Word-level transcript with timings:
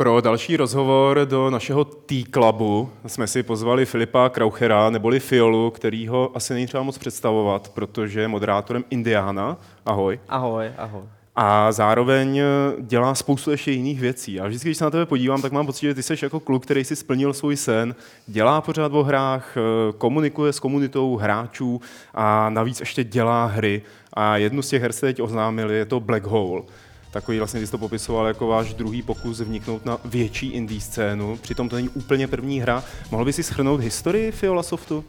Pro 0.00 0.20
další 0.20 0.56
rozhovor 0.56 1.20
do 1.24 1.50
našeho 1.50 1.84
T-Clubu 1.84 2.90
jsme 3.06 3.26
si 3.26 3.42
pozvali 3.42 3.86
Filipa 3.86 4.28
Krauchera, 4.28 4.90
neboli 4.90 5.20
Fiolu, 5.20 5.70
který 5.70 6.08
ho 6.08 6.30
asi 6.34 6.54
není 6.54 6.66
třeba 6.66 6.82
moc 6.82 6.98
představovat, 6.98 7.68
protože 7.68 8.20
je 8.20 8.28
moderátorem 8.28 8.84
Indiana. 8.90 9.56
Ahoj. 9.86 10.20
Ahoj, 10.28 10.70
ahoj. 10.78 11.02
A 11.36 11.72
zároveň 11.72 12.40
dělá 12.80 13.14
spoustu 13.14 13.50
ještě 13.50 13.72
jiných 13.72 14.00
věcí. 14.00 14.40
A 14.40 14.46
vždycky, 14.46 14.68
když 14.68 14.78
se 14.78 14.84
na 14.84 14.90
tebe 14.90 15.06
podívám, 15.06 15.42
tak 15.42 15.52
mám 15.52 15.66
pocit, 15.66 15.86
že 15.86 15.94
ty 15.94 16.02
jsi 16.02 16.14
jako 16.22 16.40
kluk, 16.40 16.62
který 16.62 16.84
si 16.84 16.96
splnil 16.96 17.32
svůj 17.32 17.56
sen, 17.56 17.94
dělá 18.26 18.60
pořád 18.60 18.92
o 18.92 19.02
hrách, 19.02 19.56
komunikuje 19.98 20.52
s 20.52 20.60
komunitou 20.60 21.16
hráčů 21.16 21.80
a 22.14 22.50
navíc 22.50 22.80
ještě 22.80 23.04
dělá 23.04 23.46
hry. 23.46 23.82
A 24.12 24.36
jednu 24.36 24.62
z 24.62 24.68
těch 24.68 24.82
her 24.82 24.92
jste 24.92 25.06
teď 25.06 25.22
oznámili, 25.22 25.76
je 25.76 25.84
to 25.84 26.00
Black 26.00 26.24
Hole 26.24 26.62
takový 27.10 27.38
vlastně, 27.38 27.60
když 27.60 27.70
to 27.70 27.78
popisoval 27.78 28.26
jako 28.26 28.46
váš 28.46 28.74
druhý 28.74 29.02
pokus 29.02 29.40
vniknout 29.40 29.84
na 29.84 29.98
větší 30.04 30.46
indie 30.50 30.80
scénu. 30.80 31.36
Přitom 31.36 31.68
to 31.68 31.76
není 31.76 31.88
úplně 31.88 32.28
první 32.28 32.60
hra. 32.60 32.84
Mohl 33.10 33.24
by 33.24 33.32
si 33.32 33.42
schrnout 33.42 33.80
historii 33.80 34.32
Fiola 34.32 34.62
Softu? 34.62 35.04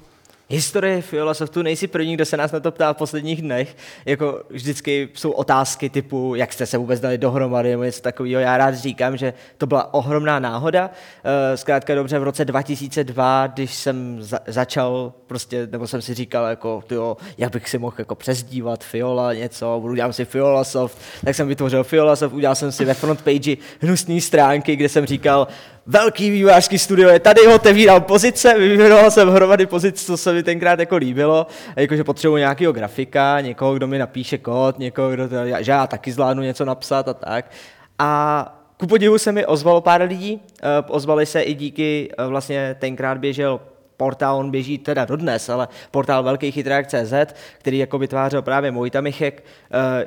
Historie 0.50 1.02
Fiolosoftu 1.02 1.62
nejsi 1.62 1.88
první, 1.88 2.14
kdo 2.14 2.26
se 2.26 2.38
nás 2.38 2.52
na 2.52 2.60
to 2.60 2.72
ptá 2.72 2.94
v 2.94 2.98
posledních 2.98 3.42
dnech. 3.42 3.76
Jako 4.06 4.44
vždycky 4.50 5.10
jsou 5.14 5.32
otázky 5.32 5.90
typu, 5.90 6.36
jak 6.36 6.54
jste 6.54 6.66
se 6.66 6.78
vůbec 6.78 7.00
dali 7.00 7.18
dohromady 7.18 7.70
nebo 7.70 7.84
něco 7.84 8.02
takového. 8.02 8.42
Já 8.42 8.58
rád 8.58 8.76
říkám, 8.76 9.18
že 9.18 9.34
to 9.58 9.66
byla 9.68 9.94
ohromná 9.94 10.40
náhoda. 10.40 10.90
Eh, 11.24 11.58
zkrátka 11.58 11.96
dobře 11.96 12.20
v 12.20 12.24
roce 12.24 12.46
2002, 12.46 13.48
když 13.48 13.74
jsem 13.74 14.18
za- 14.22 14.40
začal 14.48 15.14
prostě, 15.28 15.68
nebo 15.72 15.88
jsem 15.88 16.02
si 16.02 16.14
říkal, 16.14 16.46
jako, 16.46 16.84
tyjo, 16.88 17.18
jak 17.38 17.52
bych 17.52 17.70
si 17.70 17.78
mohl 17.78 17.96
jako 18.00 18.16
přezdívat 18.16 18.84
Fiola 18.84 19.34
něco, 19.34 19.78
budu 19.82 19.96
dělat 19.96 20.14
si 20.14 20.26
Fiolosoft, 20.26 20.98
tak 21.26 21.36
jsem 21.36 21.48
vytvořil 21.48 21.84
Fiolosoft, 21.84 22.36
udělal 22.36 22.56
jsem 22.56 22.72
si 22.72 22.86
ve 22.86 22.94
frontpage 22.94 23.58
hnusné 23.82 24.22
stránky, 24.22 24.76
kde 24.76 24.90
jsem 24.90 25.06
říkal, 25.06 25.48
velký 25.90 26.30
vývojářský 26.30 26.80
studio 26.80 27.10
je 27.10 27.20
tady, 27.20 27.48
otevíral 27.48 28.02
pozice, 28.02 28.60
vyvěnoval 28.60 29.12
jsem 29.12 29.30
hromady 29.30 29.66
pozic, 29.66 30.06
co 30.06 30.18
se 30.18 30.34
mi 30.34 30.44
tenkrát 30.44 30.80
jako 30.80 30.96
líbilo, 30.96 31.48
jakože 31.76 32.04
potřebuji 32.04 32.38
nějakého 32.38 32.74
grafika, 32.74 33.42
někoho, 33.42 33.74
kdo 33.74 33.88
mi 33.88 33.98
napíše 33.98 34.38
kód, 34.38 34.80
někoho, 34.80 35.12
kdo 35.12 35.28
že 35.60 35.72
já 35.72 35.88
taky 35.88 36.12
zvládnu 36.12 36.44
něco 36.44 36.66
napsat 36.66 37.08
a 37.08 37.14
tak. 37.14 37.52
A 38.00 38.60
ku 38.78 38.88
podivu 38.88 39.18
se 39.18 39.32
mi 39.32 39.46
ozvalo 39.46 39.82
pár 39.82 40.02
lidí, 40.02 40.42
eh, 40.64 40.66
ozvali 40.88 41.26
se 41.26 41.42
i 41.42 41.54
díky, 41.54 42.10
eh, 42.18 42.26
vlastně 42.26 42.76
tenkrát 42.80 43.18
běžel 43.18 43.60
portál, 44.00 44.38
on 44.38 44.52
běží 44.52 44.78
teda 44.78 45.06
dodnes, 45.06 45.50
ale 45.50 45.68
portál 45.92 46.24
Velký 46.24 46.52
chytrák.cz, 46.52 47.14
který 47.58 47.78
jako 47.78 47.98
vytvářel 47.98 48.42
právě 48.42 48.72
Mojta 48.72 49.02
Michek. 49.02 49.44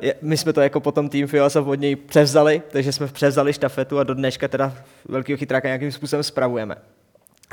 Eh, 0.02 0.14
my 0.22 0.36
jsme 0.36 0.52
to 0.52 0.60
jako 0.60 0.80
potom 0.80 1.08
tým 1.08 1.26
Filosof 1.26 1.66
od 1.66 1.80
něj 1.80 1.96
převzali, 1.96 2.62
takže 2.70 2.92
jsme 2.92 3.06
převzali 3.06 3.52
štafetu 3.52 3.98
a 3.98 4.04
do 4.04 4.14
dneška 4.14 4.48
teda 4.48 4.72
Velkého 5.08 5.36
chytráka 5.36 5.68
nějakým 5.68 5.92
způsobem 5.92 6.22
spravujeme. 6.22 6.76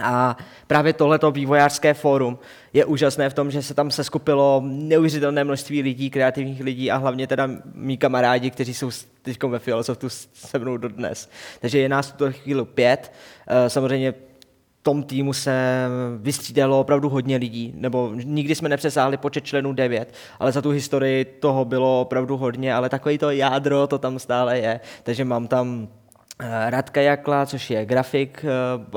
A 0.04 0.38
právě 0.68 0.94
tohleto 0.94 1.32
vývojářské 1.32 1.94
fórum 1.94 2.40
je 2.74 2.86
úžasné 2.86 3.30
v 3.30 3.34
tom, 3.34 3.52
že 3.52 3.62
se 3.62 3.74
tam 3.74 3.92
se 3.92 4.04
skupilo 4.04 4.62
neuvěřitelné 4.66 5.44
množství 5.44 5.82
lidí, 5.82 6.10
kreativních 6.10 6.64
lidí 6.64 6.92
a 6.92 6.98
hlavně 6.98 7.28
teda 7.28 7.50
mý 7.74 7.98
kamarádi, 7.98 8.52
kteří 8.52 8.74
jsou 8.74 8.92
teď 9.22 9.44
ve 9.44 9.60
Filosoftu 9.60 10.10
se 10.10 10.60
mnou 10.60 10.78
dodnes. 10.78 11.30
Takže 11.60 11.80
je 11.80 11.90
nás 11.90 12.12
tu 12.12 12.32
chvíli 12.32 12.66
pět. 12.66 13.12
Eh, 13.48 13.70
samozřejmě 13.70 14.14
tom 14.82 15.04
týmu 15.04 15.34
se 15.34 15.86
vystřídalo 16.18 16.80
opravdu 16.80 17.10
hodně 17.10 17.38
lidí, 17.38 17.74
nebo 17.78 18.12
nikdy 18.14 18.56
jsme 18.56 18.70
nepřesáhli 18.70 19.18
počet 19.18 19.46
členů 19.46 19.74
9, 19.74 20.14
ale 20.40 20.52
za 20.52 20.62
tu 20.62 20.70
historii 20.70 21.26
toho 21.26 21.66
bylo 21.66 22.02
opravdu 22.02 22.38
hodně, 22.38 22.74
ale 22.74 22.90
takový 22.90 23.18
to 23.18 23.32
jádro 23.32 23.88
to 23.88 23.98
tam 23.98 24.20
stále 24.20 24.60
je, 24.60 24.80
takže 25.04 25.26
mám 25.26 25.48
tam 25.48 25.88
Radka 26.70 27.02
Jakla, 27.02 27.46
což 27.46 27.70
je 27.70 27.86
grafik, 27.86 28.46
eh, 28.46 28.50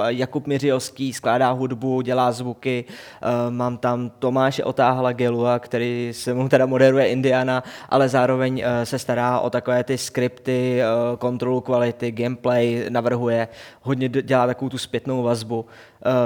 Jakub 0.08 0.46
Miřiovský 0.46 1.12
skládá 1.12 1.50
hudbu, 1.50 2.00
dělá 2.00 2.32
zvuky, 2.32 2.84
eh, 2.88 3.50
mám 3.50 3.78
tam 3.78 4.10
Tomáše 4.10 4.64
Otáhla 4.64 5.12
Gelua, 5.12 5.58
který 5.58 6.10
se 6.14 6.34
mu 6.34 6.48
teda 6.48 6.66
moderuje 6.66 7.08
Indiana, 7.08 7.62
ale 7.88 8.08
zároveň 8.08 8.64
se 8.84 8.98
stará 8.98 9.40
o 9.40 9.50
takové 9.50 9.84
ty 9.84 9.98
skripty, 9.98 10.80
kontrolu 11.18 11.60
kvality, 11.60 12.10
gameplay, 12.10 12.86
navrhuje, 12.88 13.48
hodně 13.82 14.08
dělá 14.08 14.46
takovou 14.46 14.68
tu 14.68 14.78
zpětnou 14.78 15.22
vazbu. 15.22 15.66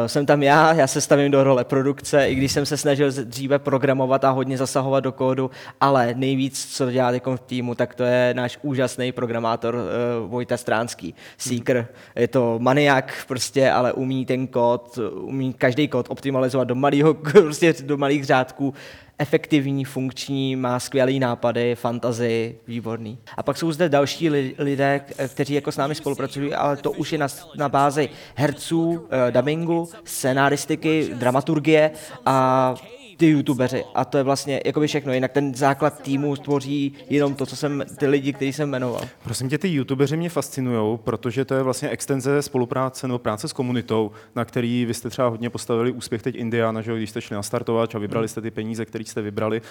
Jsem 0.06 0.26
tam 0.26 0.42
já, 0.42 0.72
já 0.72 0.87
se 0.87 1.00
stavím 1.00 1.31
do 1.31 1.44
role 1.44 1.64
produkce, 1.64 2.28
i 2.28 2.34
když 2.34 2.53
jsem 2.53 2.66
se 2.66 2.76
snažil 2.76 3.12
dříve 3.25 3.59
programovat 3.59 4.25
a 4.25 4.31
hodně 4.31 4.59
zasahovat 4.59 5.00
do 5.00 5.12
kódu, 5.12 5.50
ale 5.81 6.14
nejvíc, 6.14 6.66
co 6.76 6.91
dělá 6.91 7.12
v 7.37 7.41
týmu, 7.41 7.75
tak 7.75 7.94
to 7.94 8.03
je 8.03 8.34
náš 8.34 8.59
úžasný 8.62 9.12
programátor 9.12 9.78
Vojta 10.26 10.56
Stránský 10.56 11.15
Seeker. 11.38 11.88
Je 12.16 12.28
to 12.28 12.59
maniak 12.59 13.25
prostě, 13.28 13.70
ale 13.70 13.92
umí 13.92 14.26
ten 14.26 14.47
kód, 14.47 14.98
umí 15.12 15.53
každý 15.53 15.88
kód 15.88 16.06
optimalizovat 16.09 16.69
do, 16.69 16.75
malého, 16.75 17.15
prostě 17.32 17.75
do 17.82 17.97
malých 17.97 18.25
řádků 18.25 18.75
efektivní, 19.19 19.84
funkční, 19.84 20.56
má 20.56 20.81
skvělé 20.81 21.12
nápady, 21.12 21.75
fantazii, 21.75 22.60
výborný. 22.66 23.19
A 23.37 23.43
pak 23.43 23.56
jsou 23.56 23.72
zde 23.72 23.88
další 23.88 24.31
lidé, 24.59 25.00
kteří 25.28 25.54
jako 25.54 25.72
s 25.72 25.77
námi 25.77 25.94
spolupracují, 25.94 26.54
ale 26.54 26.77
to 26.77 26.93
už 26.93 27.12
je 27.12 27.19
na, 27.19 27.27
na 27.56 27.69
bázi 27.69 28.09
herců, 28.34 29.09
eh, 29.10 29.32
dubbingu, 29.32 29.88
scenaristiky, 30.04 31.10
dramaturgie 31.15 31.91
a 32.27 32.75
ty 33.16 33.27
youtubeři 33.27 33.84
a 33.94 34.04
to 34.04 34.19
je 34.19 34.25
vlastně 34.25 34.60
jakoby 34.65 34.87
všechno. 34.87 35.12
Jinak 35.12 35.32
ten 35.32 35.54
základ 35.54 36.03
týmu 36.03 36.37
tvoří 36.37 36.93
jenom 37.10 37.34
to, 37.34 37.47
co 37.47 37.56
jsem, 37.56 37.84
ty 37.97 38.06
lidi, 38.06 38.32
který 38.32 38.53
jsem 38.53 38.71
jmenoval. 38.71 39.00
Prosím 39.25 39.49
tě, 39.49 39.59
ty 39.59 39.69
youtubeři 39.69 40.16
mě 40.16 40.28
fascinují, 40.28 40.99
protože 41.04 41.44
to 41.44 41.54
je 41.54 41.62
vlastně 41.62 41.88
extenze 41.88 42.43
spolupráce 42.43 43.09
nebo 43.09 43.19
práce 43.19 43.49
s 43.49 43.53
komunitou, 43.53 44.10
na 44.37 44.44
který 44.44 44.84
vy 44.84 44.94
jste 44.94 45.10
třeba 45.10 45.28
hodně 45.28 45.50
postavili 45.50 45.93
úspěch 45.93 46.22
teď 46.22 46.34
Indiana, 46.34 46.82
že 46.82 46.97
když 46.97 47.10
jste 47.10 47.21
šli 47.21 47.34
na 47.34 47.43
startovač 47.43 47.94
a 47.94 47.99
vybrali 47.99 48.28
jste 48.28 48.41
ty 48.41 48.50
peníze, 48.50 48.84
které 48.84 49.04
jste 49.04 49.22
vybrali. 49.22 49.62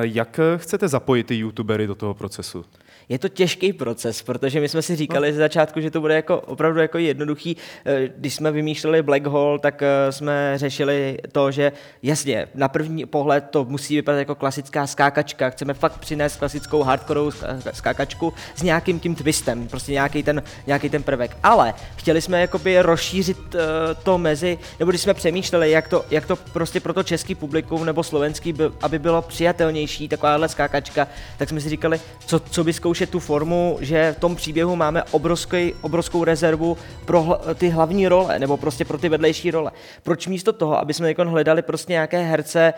Jak 0.00 0.40
chcete 0.56 0.88
zapojit 0.88 1.26
ty 1.26 1.34
youtubery 1.34 1.86
do 1.86 1.94
toho 1.94 2.14
procesu? 2.14 2.64
Je 3.08 3.18
to 3.18 3.28
těžký 3.28 3.72
proces, 3.72 4.22
protože 4.22 4.60
my 4.60 4.68
jsme 4.68 4.82
si 4.82 4.96
říkali 4.96 5.28
no. 5.28 5.32
ze 5.32 5.38
začátku, 5.38 5.80
že 5.80 5.90
to 5.90 6.00
bude 6.00 6.14
jako 6.14 6.40
opravdu 6.40 6.80
jako 6.80 6.98
jednoduchý. 6.98 7.56
Eh, 7.84 8.08
když 8.16 8.34
jsme 8.34 8.50
vymýšleli 8.50 9.02
Black 9.02 9.26
Hole, 9.26 9.58
tak 9.58 9.82
eh, 9.82 10.12
jsme 10.12 10.52
řešili 10.56 11.18
to, 11.32 11.50
že 11.50 11.72
jasně, 12.02 12.48
na 12.54 12.68
první 12.68 13.06
pohled 13.06 13.44
to 13.50 13.64
musí 13.64 13.96
vypadat 13.96 14.18
jako 14.18 14.34
klasická 14.34 14.86
skákačka. 14.86 15.50
Chceme 15.50 15.74
fakt 15.74 15.98
přinést 15.98 16.36
klasickou 16.36 16.82
hardcoreovou 16.82 17.30
skákačku 17.72 18.32
s 18.56 18.62
nějakým 18.62 19.00
tím 19.00 19.14
twistem, 19.14 19.68
prostě 19.68 19.92
nějaký 19.92 20.22
ten, 20.22 20.42
nějaký 20.66 20.90
ten 20.90 21.02
prvek. 21.02 21.36
Ale 21.42 21.74
chtěli 21.96 22.20
jsme 22.20 22.40
jakoby 22.40 22.82
rozšířit 22.82 23.54
uh, 23.54 23.60
to 24.02 24.18
mezi, 24.18 24.58
nebo 24.78 24.90
když 24.90 25.00
jsme 25.00 25.14
přemýšleli, 25.14 25.70
jak 25.70 25.88
to, 25.88 26.04
jak 26.10 26.26
to 26.26 26.36
prostě 26.36 26.80
pro 26.80 26.92
to 26.92 27.02
český 27.02 27.34
publikum 27.34 27.84
nebo 27.84 28.02
slovenský, 28.02 28.52
by, 28.52 28.64
aby 28.82 28.98
bylo 28.98 29.22
přijatelnější 29.22 30.08
takováhle 30.08 30.48
skákačka, 30.48 31.08
tak 31.38 31.48
jsme 31.48 31.60
si 31.60 31.68
říkali, 31.68 32.00
co, 32.26 32.40
co 32.40 32.64
by 32.64 32.72
zkoušet 32.96 33.10
tu 33.10 33.20
formu, 33.20 33.78
že 33.80 34.12
v 34.12 34.20
tom 34.20 34.36
příběhu 34.36 34.76
máme 34.76 35.02
obrovský, 35.02 35.74
obrovskou 35.80 36.24
rezervu 36.24 36.76
pro 37.04 37.22
hl, 37.22 37.40
ty 37.54 37.68
hlavní 37.68 38.08
role, 38.08 38.38
nebo 38.38 38.56
prostě 38.56 38.84
pro 38.84 38.98
ty 38.98 39.08
vedlejší 39.08 39.50
role. 39.50 39.70
Proč 40.02 40.26
místo 40.26 40.52
toho, 40.52 40.78
aby 40.78 40.94
jsme 40.94 41.14
hledali 41.24 41.62
prostě 41.62 41.92
nějaké 41.92 42.22
herce, 42.22 42.74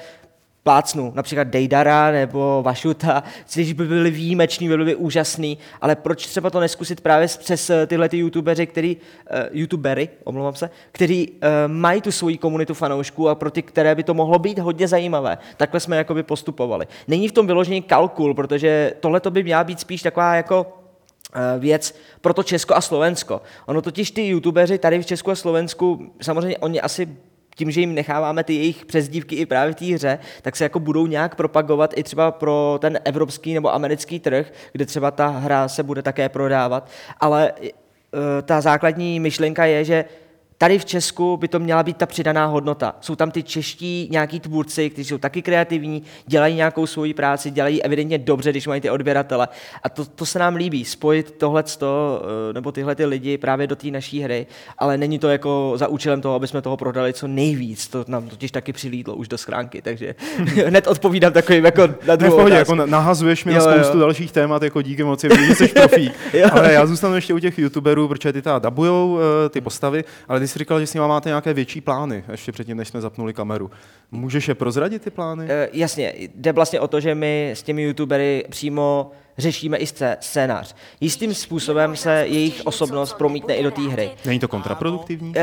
plácnu, 0.62 1.12
například 1.14 1.48
Dejdara 1.48 2.10
nebo 2.10 2.62
Vašuta, 2.62 3.22
což 3.46 3.72
by 3.72 3.86
byli 3.86 4.10
výjimeční, 4.10 4.68
by 4.68 4.76
byli 4.76 4.94
úžasný, 4.94 5.58
ale 5.80 5.96
proč 5.96 6.26
třeba 6.26 6.50
to 6.50 6.60
neskusit 6.60 7.00
právě 7.00 7.28
přes 7.38 7.70
eh, 7.70 7.86
tyhle 7.86 8.08
ty 8.08 8.18
youtubery, 8.18 8.66
který, 8.66 8.96
uh, 8.96 9.38
youtubery, 9.50 10.08
omlouvám 10.24 10.54
se, 10.54 10.70
který 10.92 11.28
uh, 11.28 11.36
mají 11.66 12.00
tu 12.00 12.12
svoji 12.12 12.38
komunitu 12.38 12.74
fanoušků 12.74 13.28
a 13.28 13.34
pro 13.34 13.50
ty, 13.50 13.62
které 13.62 13.94
by 13.94 14.02
to 14.02 14.14
mohlo 14.14 14.38
být 14.38 14.58
hodně 14.58 14.88
zajímavé. 14.88 15.38
Takhle 15.56 15.80
jsme 15.80 15.96
jakoby 15.96 16.22
postupovali. 16.22 16.86
Není 17.08 17.28
v 17.28 17.32
tom 17.32 17.46
vyložený 17.46 17.82
kalkul, 17.82 18.34
protože 18.34 18.92
tohle 19.00 19.20
by 19.30 19.42
měla 19.42 19.64
být 19.64 19.80
spíš 19.80 20.02
taková 20.02 20.34
jako 20.34 20.66
věc 21.58 21.94
pro 22.20 22.34
to 22.34 22.42
Česko 22.42 22.74
a 22.74 22.80
Slovensko. 22.80 23.42
Ono 23.66 23.82
totiž 23.82 24.10
ty 24.10 24.26
youtubeři 24.26 24.78
tady 24.78 25.02
v 25.02 25.06
Česku 25.06 25.30
a 25.30 25.34
Slovensku, 25.34 26.12
samozřejmě 26.20 26.58
oni 26.58 26.80
asi 26.80 27.08
tím, 27.58 27.70
že 27.70 27.80
jim 27.80 27.94
necháváme 27.94 28.44
ty 28.44 28.54
jejich 28.54 28.86
přezdívky 28.86 29.36
i 29.36 29.46
právě 29.46 29.72
v 29.72 29.76
té 29.76 29.84
hře, 29.84 30.18
tak 30.42 30.56
se 30.56 30.64
jako 30.64 30.80
budou 30.80 31.06
nějak 31.06 31.34
propagovat 31.34 31.94
i 31.96 32.02
třeba 32.02 32.30
pro 32.30 32.78
ten 32.80 32.98
evropský 33.04 33.54
nebo 33.54 33.74
americký 33.74 34.20
trh, 34.20 34.52
kde 34.72 34.86
třeba 34.86 35.10
ta 35.10 35.26
hra 35.26 35.68
se 35.68 35.82
bude 35.82 36.02
také 36.02 36.28
prodávat. 36.28 36.90
Ale 37.20 37.52
e, 37.62 37.72
ta 38.42 38.60
základní 38.60 39.20
myšlenka 39.20 39.64
je, 39.64 39.84
že 39.84 40.04
tady 40.58 40.78
v 40.78 40.84
Česku 40.84 41.36
by 41.36 41.48
to 41.48 41.58
měla 41.58 41.82
být 41.82 41.96
ta 41.96 42.06
přidaná 42.06 42.46
hodnota. 42.46 42.94
Jsou 43.00 43.16
tam 43.16 43.30
ty 43.30 43.42
čeští 43.42 44.08
nějaký 44.10 44.40
tvůrci, 44.40 44.90
kteří 44.90 45.08
jsou 45.08 45.18
taky 45.18 45.42
kreativní, 45.42 46.02
dělají 46.26 46.54
nějakou 46.54 46.86
svoji 46.86 47.14
práci, 47.14 47.50
dělají 47.50 47.82
evidentně 47.82 48.18
dobře, 48.18 48.50
když 48.50 48.66
mají 48.66 48.80
ty 48.80 48.90
odběratele. 48.90 49.48
A 49.82 49.88
to, 49.88 50.04
to 50.04 50.26
se 50.26 50.38
nám 50.38 50.54
líbí, 50.56 50.84
spojit 50.84 51.34
tohle 51.38 51.64
eh, 51.82 52.52
nebo 52.52 52.72
tyhle 52.72 52.94
ty 52.94 53.04
lidi 53.04 53.38
právě 53.38 53.66
do 53.66 53.76
té 53.76 53.90
naší 53.90 54.20
hry, 54.20 54.46
ale 54.78 54.98
není 54.98 55.18
to 55.18 55.28
jako 55.28 55.72
za 55.76 55.88
účelem 55.88 56.20
toho, 56.20 56.34
aby 56.34 56.46
jsme 56.48 56.62
toho 56.62 56.76
prodali 56.76 57.12
co 57.12 57.28
nejvíc. 57.28 57.88
To 57.88 58.04
nám 58.08 58.28
totiž 58.28 58.50
taky 58.50 58.72
přilídlo 58.72 59.14
už 59.14 59.28
do 59.28 59.38
schránky, 59.38 59.82
takže 59.82 60.14
hned 60.66 60.86
odpovídám 60.86 61.32
takovým 61.32 61.64
jako 61.64 61.88
na 62.06 62.16
druhou 62.16 62.36
pohodě, 62.36 62.54
jako 62.54 62.74
nahazuješ 62.74 63.44
mi 63.44 63.52
jo, 63.54 63.58
na 63.58 63.72
spoustu 63.72 63.96
jo. 63.96 64.00
dalších 64.00 64.32
témat, 64.32 64.62
jako 64.62 64.82
díky 64.82 65.04
moci, 65.04 65.28
vidíš, 65.28 65.58
jsi 65.58 65.68
profík. 65.68 66.12
ale 66.52 66.72
já 66.72 66.86
zůstanu 66.86 67.14
ještě 67.14 67.34
u 67.34 67.38
těch 67.38 67.58
youtuberů, 67.58 68.08
protože 68.08 68.32
ty 68.32 68.42
ta 68.42 68.58
dabujou 68.58 69.18
eh, 69.18 69.48
ty 69.48 69.60
postavy, 69.60 70.04
ale 70.28 70.40
ty 70.40 70.47
jsi 70.48 70.58
říkal, 70.58 70.80
že 70.80 70.86
s 70.86 70.94
nimi 70.94 71.06
máte 71.06 71.28
nějaké 71.28 71.54
větší 71.54 71.80
plány, 71.80 72.24
ještě 72.30 72.52
předtím, 72.52 72.76
než 72.76 72.88
jsme 72.88 73.00
zapnuli 73.00 73.34
kameru. 73.34 73.70
Můžeš 74.10 74.48
je 74.48 74.54
prozradit, 74.54 75.02
ty 75.02 75.10
plány? 75.10 75.44
Uh, 75.44 75.50
jasně, 75.72 76.12
jde 76.34 76.52
vlastně 76.52 76.80
o 76.80 76.88
to, 76.88 77.00
že 77.00 77.14
my 77.14 77.50
s 77.50 77.62
těmi 77.62 77.82
youtubery 77.82 78.44
přímo 78.50 79.10
řešíme 79.38 79.76
i 79.76 79.86
scénář. 80.20 80.74
Jistým 81.00 81.34
způsobem 81.34 81.96
se 81.96 82.26
jejich 82.26 82.60
osobnost 82.64 83.12
promítne 83.12 83.54
i 83.54 83.62
do 83.62 83.70
té 83.70 83.82
hry. 83.82 84.10
Není 84.24 84.38
to 84.38 84.48
kontraproduktivní? 84.48 85.28
Uh, 85.28 85.34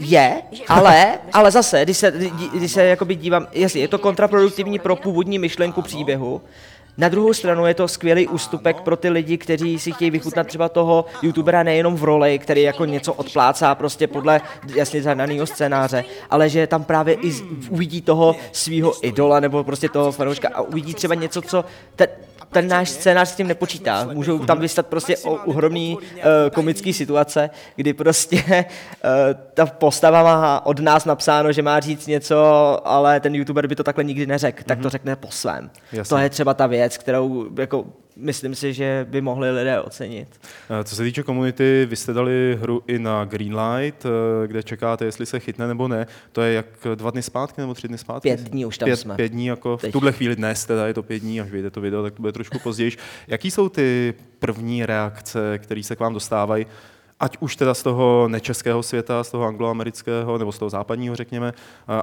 je, 0.00 0.42
ale, 0.68 1.18
ale 1.32 1.50
zase, 1.50 1.84
když 1.84 1.96
se, 1.96 2.12
když 2.54 2.72
se 2.72 2.84
jakoby 2.84 3.14
dívám, 3.14 3.46
jasně, 3.52 3.80
je 3.80 3.88
to 3.88 3.98
kontraproduktivní 3.98 4.78
pro 4.78 4.96
původní 4.96 5.38
myšlenku 5.38 5.82
příběhu, 5.82 6.42
na 6.98 7.08
druhou 7.08 7.34
stranu 7.34 7.66
je 7.66 7.74
to 7.74 7.88
skvělý 7.88 8.28
ústupek 8.28 8.80
pro 8.80 8.96
ty 8.96 9.08
lidi, 9.08 9.38
kteří 9.38 9.78
si 9.78 9.92
chtějí 9.92 10.10
vychutnat 10.10 10.46
třeba 10.46 10.68
toho 10.68 11.04
youtubera 11.22 11.62
nejenom 11.62 11.96
v 11.96 12.04
roli, 12.04 12.38
který 12.38 12.62
jako 12.62 12.84
něco 12.84 13.12
odplácá 13.12 13.74
prostě 13.74 14.06
podle 14.06 14.40
jasně 14.74 15.02
zadaného 15.02 15.46
scénáře, 15.46 16.04
ale 16.30 16.48
že 16.48 16.66
tam 16.66 16.84
právě 16.84 17.14
i 17.14 17.32
uvidí 17.70 18.02
toho 18.02 18.36
svého 18.52 19.06
idola 19.06 19.40
nebo 19.40 19.64
prostě 19.64 19.88
toho 19.88 20.12
fanouška 20.12 20.48
a 20.54 20.60
uvidí 20.60 20.94
třeba 20.94 21.14
něco, 21.14 21.42
co 21.42 21.64
ten, 21.96 22.08
ten 22.52 22.68
náš 22.68 22.90
scénář 22.90 23.28
s 23.28 23.36
tím 23.36 23.46
nepočítá. 23.46 24.08
Můžou 24.12 24.38
tam 24.38 24.60
vystat 24.60 24.86
prostě 24.86 25.16
ohromný 25.44 25.96
uh, 25.96 26.22
komický 26.54 26.92
situace, 26.92 27.50
kdy 27.76 27.94
prostě 27.94 28.42
uh, 28.46 28.54
ta 29.54 29.66
postava 29.66 30.22
má 30.22 30.66
od 30.66 30.80
nás 30.80 31.04
napsáno, 31.04 31.52
že 31.52 31.62
má 31.62 31.80
říct 31.80 32.06
něco, 32.06 32.36
ale 32.84 33.20
ten 33.20 33.34
youtuber 33.34 33.66
by 33.66 33.76
to 33.76 33.84
takhle 33.84 34.04
nikdy 34.04 34.26
neřekl, 34.26 34.62
tak 34.66 34.78
to 34.78 34.82
mhm. 34.82 34.90
řekne 34.90 35.16
po 35.16 35.28
svém. 35.30 35.70
Jasně. 35.92 36.08
To 36.08 36.22
je 36.22 36.30
třeba 36.30 36.54
ta 36.54 36.66
věc, 36.66 36.98
kterou 36.98 37.48
jako 37.58 37.84
myslím 38.16 38.54
si, 38.54 38.72
že 38.72 39.06
by 39.10 39.20
mohli 39.20 39.50
lidé 39.50 39.80
ocenit. 39.80 40.28
Eh, 40.80 40.84
co 40.84 40.96
se 40.96 41.02
týče 41.02 41.22
komunity, 41.22 41.86
vy 41.90 41.96
jste 41.96 42.12
dali 42.12 42.58
hru 42.60 42.82
i 42.86 42.98
na 42.98 43.24
Greenlight, 43.24 44.06
kde 44.46 44.62
čekáte, 44.62 45.04
jestli 45.04 45.26
se 45.26 45.40
chytne 45.40 45.68
nebo 45.68 45.88
ne. 45.88 46.06
To 46.32 46.42
je 46.42 46.52
jak 46.52 46.66
dva 46.94 47.10
dny 47.10 47.22
zpátky 47.22 47.60
nebo 47.60 47.74
tři 47.74 47.88
dny 47.88 47.98
zpátky? 47.98 48.28
Pět 48.28 48.40
dní 48.40 48.66
už 48.66 48.78
tam 48.78 48.86
pět, 48.86 48.96
jsme. 48.96 49.16
Pět 49.16 49.28
dní, 49.28 49.46
jako 49.46 49.76
v 49.76 49.92
tuhle 49.92 50.12
chvíli 50.12 50.36
dnes, 50.36 50.64
teda 50.64 50.86
je 50.86 50.94
to 50.94 51.02
pět 51.02 51.18
dní, 51.18 51.40
až 51.40 51.50
vyjde 51.50 51.70
to 51.70 51.80
video, 51.80 52.02
tak 52.02 52.14
to 52.14 52.22
bude 52.22 52.32
trošku 52.32 52.58
později. 52.58 52.92
Jaký 53.28 53.50
jsou 53.50 53.68
ty 53.68 54.14
první 54.38 54.86
reakce, 54.86 55.58
které 55.58 55.82
se 55.82 55.96
k 55.96 56.00
vám 56.00 56.14
dostávají? 56.14 56.66
ať 57.20 57.36
už 57.40 57.56
teda 57.56 57.74
z 57.74 57.82
toho 57.82 58.28
nečeského 58.28 58.82
světa, 58.82 59.24
z 59.24 59.30
toho 59.30 59.44
angloamerického, 59.44 60.38
nebo 60.38 60.52
z 60.52 60.58
toho 60.58 60.70
západního, 60.70 61.16
řekněme, 61.16 61.52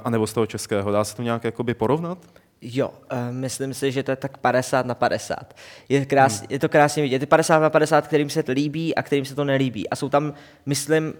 anebo 0.04 0.26
z 0.26 0.32
toho 0.32 0.46
českého. 0.46 0.92
Dá 0.92 1.04
se 1.04 1.16
to 1.16 1.22
nějak 1.22 1.44
jakoby 1.44 1.74
porovnat? 1.74 2.18
Jo, 2.66 2.88
uh, 2.88 3.18
myslím 3.30 3.74
si, 3.74 3.92
že 3.92 4.02
to 4.02 4.10
je 4.10 4.16
tak 4.16 4.38
50 4.38 4.86
na 4.86 4.94
50. 4.94 5.54
Je, 5.88 6.06
krás, 6.06 6.38
hmm. 6.38 6.46
je 6.50 6.58
to 6.58 6.68
krásně 6.68 7.02
vidět. 7.02 7.22
Je 7.22 7.26
50 7.26 7.58
na 7.58 7.70
50, 7.70 8.06
kterým 8.06 8.30
se 8.30 8.42
to 8.42 8.52
líbí 8.52 8.94
a 8.94 9.02
kterým 9.02 9.24
se 9.24 9.34
to 9.34 9.44
nelíbí. 9.44 9.90
A 9.90 9.96
jsou 9.96 10.08
tam, 10.08 10.32
myslím, 10.66 11.14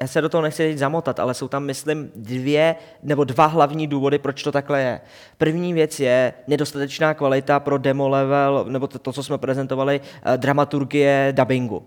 já 0.00 0.06
se 0.06 0.20
do 0.20 0.28
toho 0.28 0.42
nechci 0.42 0.62
teď 0.62 0.78
zamotat, 0.78 1.20
ale 1.20 1.34
jsou 1.34 1.48
tam, 1.48 1.64
myslím, 1.64 2.10
dvě 2.16 2.76
nebo 3.02 3.24
dva 3.24 3.46
hlavní 3.46 3.86
důvody, 3.86 4.18
proč 4.18 4.42
to 4.42 4.52
takhle 4.52 4.80
je. 4.80 5.00
První 5.38 5.72
věc 5.72 6.00
je 6.00 6.32
nedostatečná 6.48 7.14
kvalita 7.14 7.60
pro 7.60 7.78
demo 7.78 8.08
level, 8.08 8.64
nebo 8.68 8.86
to, 8.86 8.98
to 8.98 9.12
co 9.12 9.22
jsme 9.22 9.38
prezentovali, 9.38 10.00
uh, 10.00 10.32
dramaturgie 10.36 11.32
dubbingu 11.36 11.86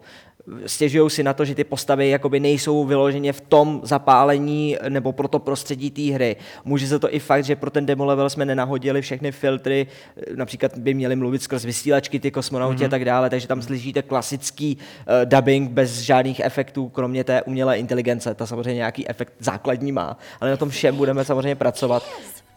stěžují 0.65 1.09
si 1.09 1.23
na 1.23 1.33
to, 1.33 1.45
že 1.45 1.55
ty 1.55 1.63
postavy 1.63 2.09
jakoby 2.09 2.39
nejsou 2.39 2.85
vyloženě 2.85 3.33
v 3.33 3.41
tom 3.41 3.81
zapálení 3.83 4.77
nebo 4.89 5.11
pro 5.11 5.27
to 5.27 5.39
prostředí 5.39 5.91
té 5.91 6.01
hry. 6.01 6.35
Může 6.65 6.87
se 6.87 6.99
to 6.99 7.13
i 7.13 7.19
fakt, 7.19 7.43
že 7.43 7.55
pro 7.55 7.71
ten 7.71 7.85
demo 7.85 8.05
level 8.05 8.29
jsme 8.29 8.45
nenahodili 8.45 9.01
všechny 9.01 9.31
filtry, 9.31 9.87
například 10.35 10.77
by 10.77 10.93
měli 10.93 11.15
mluvit 11.15 11.43
skrz 11.43 11.65
vysílačky 11.65 12.19
ty 12.19 12.31
kosmonauti 12.31 12.83
mm-hmm. 12.83 12.85
a 12.85 12.89
tak 12.89 13.05
dále, 13.05 13.29
takže 13.29 13.47
tam 13.47 13.61
slyšíte 13.61 14.01
klasický 14.01 14.77
uh, 14.77 15.25
dubbing 15.25 15.71
bez 15.71 15.99
žádných 15.99 16.39
efektů, 16.39 16.89
kromě 16.89 17.23
té 17.23 17.41
umělé 17.41 17.77
inteligence. 17.77 18.33
Ta 18.33 18.45
samozřejmě 18.45 18.73
nějaký 18.73 19.09
efekt 19.09 19.33
základní 19.39 19.91
má, 19.91 20.17
ale 20.41 20.51
na 20.51 20.57
tom 20.57 20.69
všem 20.69 20.95
budeme 20.95 21.25
samozřejmě 21.25 21.55
pracovat 21.55 22.03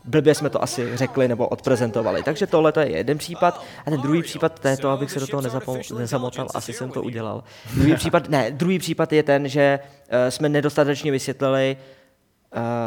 blbě 0.09 0.35
jsme 0.35 0.51
to 0.51 0.63
asi 0.63 0.97
řekli 0.97 1.29
nebo 1.29 1.49
odprezentovali. 1.49 2.23
Takže 2.23 2.47
tohle 2.47 2.73
je 2.81 2.97
jeden 2.97 3.19
případ. 3.19 3.65
A 3.87 3.91
ten 3.91 4.01
druhý 4.01 4.23
případ, 4.23 4.61
to 4.61 4.69
je 4.69 4.77
to, 4.77 4.89
abych 4.91 5.11
se 5.11 5.21
do 5.21 5.27
toho 5.27 5.43
nezapom- 5.43 5.99
nezamotal, 5.99 6.49
asi 6.55 6.73
jsem 6.73 6.91
to 6.91 7.03
udělal. 7.03 7.45
Druhý 7.75 7.95
případ, 7.95 8.29
ne, 8.29 8.51
druhý 8.51 8.79
případ 8.79 9.13
je 9.13 9.23
ten, 9.23 9.49
že 9.49 9.79
uh, 9.83 10.29
jsme 10.29 10.49
nedostatečně 10.49 11.13
vysvětlili, 11.13 11.77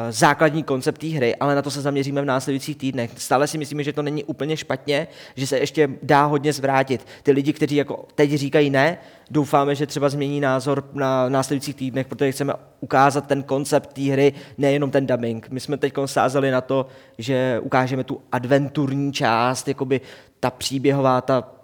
základní 0.10 0.64
koncept 0.64 0.98
té 0.98 1.08
hry, 1.08 1.36
ale 1.36 1.56
na 1.56 1.62
to 1.62 1.72
se 1.72 1.82
zaměříme 1.82 2.22
v 2.22 2.26
následujících 2.26 2.78
týdnech. 2.78 3.12
Stále 3.18 3.48
si 3.48 3.58
myslíme, 3.58 3.84
že 3.84 3.94
to 3.94 4.02
není 4.02 4.24
úplně 4.24 4.58
špatně, 4.58 5.08
že 5.36 5.48
se 5.48 5.60
ještě 5.60 5.90
dá 6.04 6.26
hodně 6.26 6.54
zvrátit. 6.54 7.08
Ty 7.24 7.32
lidi, 7.32 7.54
kteří 7.54 7.76
jako 7.76 8.06
teď 8.16 8.34
říkají 8.34 8.70
ne, 8.70 8.98
doufáme, 9.32 9.76
že 9.76 9.88
třeba 9.88 10.10
změní 10.10 10.40
názor 10.40 10.90
na 10.94 11.30
následujících 11.30 11.76
týdnech, 11.76 12.08
protože 12.08 12.32
chceme 12.32 12.54
ukázat 12.80 13.28
ten 13.28 13.44
koncept 13.44 13.94
té 13.94 14.02
hry, 14.02 14.34
nejenom 14.58 14.92
ten 14.92 15.08
dubbing. 15.08 15.50
My 15.50 15.60
jsme 15.60 15.78
teď 15.78 15.94
sázeli 16.06 16.52
na 16.52 16.62
to, 16.62 16.86
že 17.18 17.60
ukážeme 17.64 18.04
tu 18.04 18.22
adventurní 18.32 19.14
část, 19.14 19.68
jakoby 19.68 20.02
ta 20.40 20.52
příběhová, 20.52 21.22
ta 21.22 21.61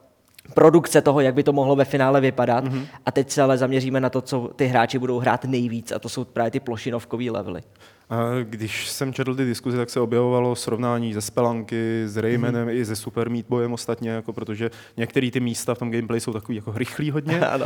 produkce 0.53 1.01
toho, 1.01 1.19
jak 1.19 1.33
by 1.33 1.43
to 1.43 1.53
mohlo 1.53 1.75
ve 1.75 1.85
finále 1.85 2.21
vypadat. 2.21 2.65
Mm-hmm. 2.65 2.85
A 3.05 3.11
teď 3.11 3.29
se 3.29 3.41
ale 3.41 3.57
zaměříme 3.57 4.01
na 4.01 4.09
to, 4.09 4.21
co 4.21 4.51
ty 4.55 4.65
hráči 4.65 4.99
budou 4.99 5.19
hrát 5.19 5.45
nejvíc, 5.45 5.91
a 5.91 5.99
to 5.99 6.09
jsou 6.09 6.25
právě 6.25 6.51
ty 6.51 6.59
plošinovkové 6.59 7.31
levely. 7.31 7.61
Když 8.43 8.87
jsem 8.87 9.13
četl 9.13 9.35
ty 9.35 9.45
diskuze, 9.45 9.77
tak 9.77 9.89
se 9.89 9.99
objevovalo 9.99 10.55
srovnání 10.55 11.13
ze 11.13 11.21
Spelanky, 11.21 12.03
s 12.05 12.17
Raymanem 12.17 12.67
mm-hmm. 12.67 12.79
i 12.79 12.85
se 12.85 12.95
Super 12.95 13.29
Meat 13.29 13.45
Boyem 13.49 13.73
ostatně, 13.73 14.09
jako 14.09 14.33
protože 14.33 14.71
některé 14.97 15.31
ty 15.31 15.39
místa 15.39 15.75
v 15.75 15.77
tom 15.77 15.91
gameplay 15.91 16.19
jsou 16.19 16.33
takový 16.33 16.55
jako 16.55 16.71
rychlý 16.75 17.11
hodně. 17.11 17.39
ano. 17.47 17.65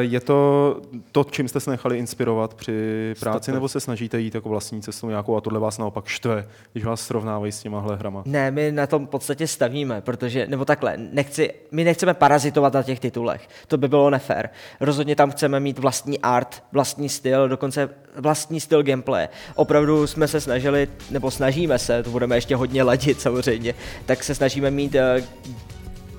Je 0.00 0.20
to 0.20 0.80
to, 1.12 1.24
čím 1.24 1.48
jste 1.48 1.60
se 1.60 1.70
nechali 1.70 1.98
inspirovat 1.98 2.54
při 2.54 3.14
práci, 3.20 3.44
Stop. 3.44 3.54
nebo 3.54 3.68
se 3.68 3.80
snažíte 3.80 4.20
jít 4.20 4.34
jako 4.34 4.48
vlastní 4.48 4.82
cestou 4.82 5.08
nějakou 5.08 5.36
a 5.36 5.40
tohle 5.40 5.60
vás 5.60 5.78
naopak 5.78 6.06
štve, 6.06 6.48
když 6.72 6.84
vás 6.84 7.00
srovnávají 7.00 7.52
s 7.52 7.62
těmahle 7.62 7.96
hrama? 7.96 8.22
Ne, 8.26 8.50
my 8.50 8.72
na 8.72 8.86
tom 8.86 9.06
v 9.06 9.10
podstatě 9.10 9.46
stavíme, 9.46 10.00
protože, 10.00 10.46
nebo 10.46 10.64
takhle, 10.64 10.96
nechci, 10.96 11.50
my 11.70 11.84
nechceme 11.84 12.14
parazitovat 12.14 12.72
na 12.72 12.82
těch 12.82 13.00
titulech, 13.00 13.48
to 13.68 13.76
by 13.78 13.88
bylo 13.88 14.10
nefér. 14.10 14.50
Rozhodně 14.80 15.16
tam 15.16 15.30
chceme 15.30 15.60
mít 15.60 15.78
vlastní 15.78 16.18
art, 16.18 16.62
vlastní 16.72 17.08
styl, 17.08 17.48
dokonce 17.48 17.88
vlastní 18.16 18.60
styl 18.60 18.82
gameplay 18.82 19.28
opravdu 19.66 20.06
jsme 20.06 20.28
se 20.28 20.40
snažili, 20.40 20.88
nebo 21.10 21.30
snažíme 21.30 21.78
se, 21.78 22.02
to 22.02 22.10
budeme 22.10 22.36
ještě 22.36 22.56
hodně 22.56 22.82
ladit 22.82 23.20
samozřejmě, 23.20 23.74
tak 24.06 24.24
se 24.24 24.34
snažíme 24.34 24.70
mít 24.70 24.94
uh, 24.94 25.24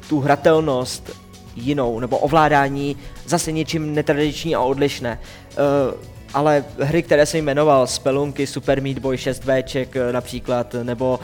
tu 0.09 0.19
hratelnost 0.19 1.11
jinou, 1.55 1.99
nebo 1.99 2.17
ovládání 2.17 2.97
zase 3.25 3.51
něčím 3.51 3.95
netradiční 3.95 4.55
a 4.55 4.59
odlišné. 4.59 5.19
Uh, 5.19 5.95
ale 6.33 6.65
hry, 6.79 7.03
které 7.03 7.25
jsem 7.25 7.39
jmenoval, 7.39 7.87
Spelunky, 7.87 8.47
Super 8.47 8.81
Meat 8.81 8.99
Boy 8.99 9.17
6 9.17 9.43
eh, 9.49 9.87
například, 10.11 10.75
nebo, 10.83 11.19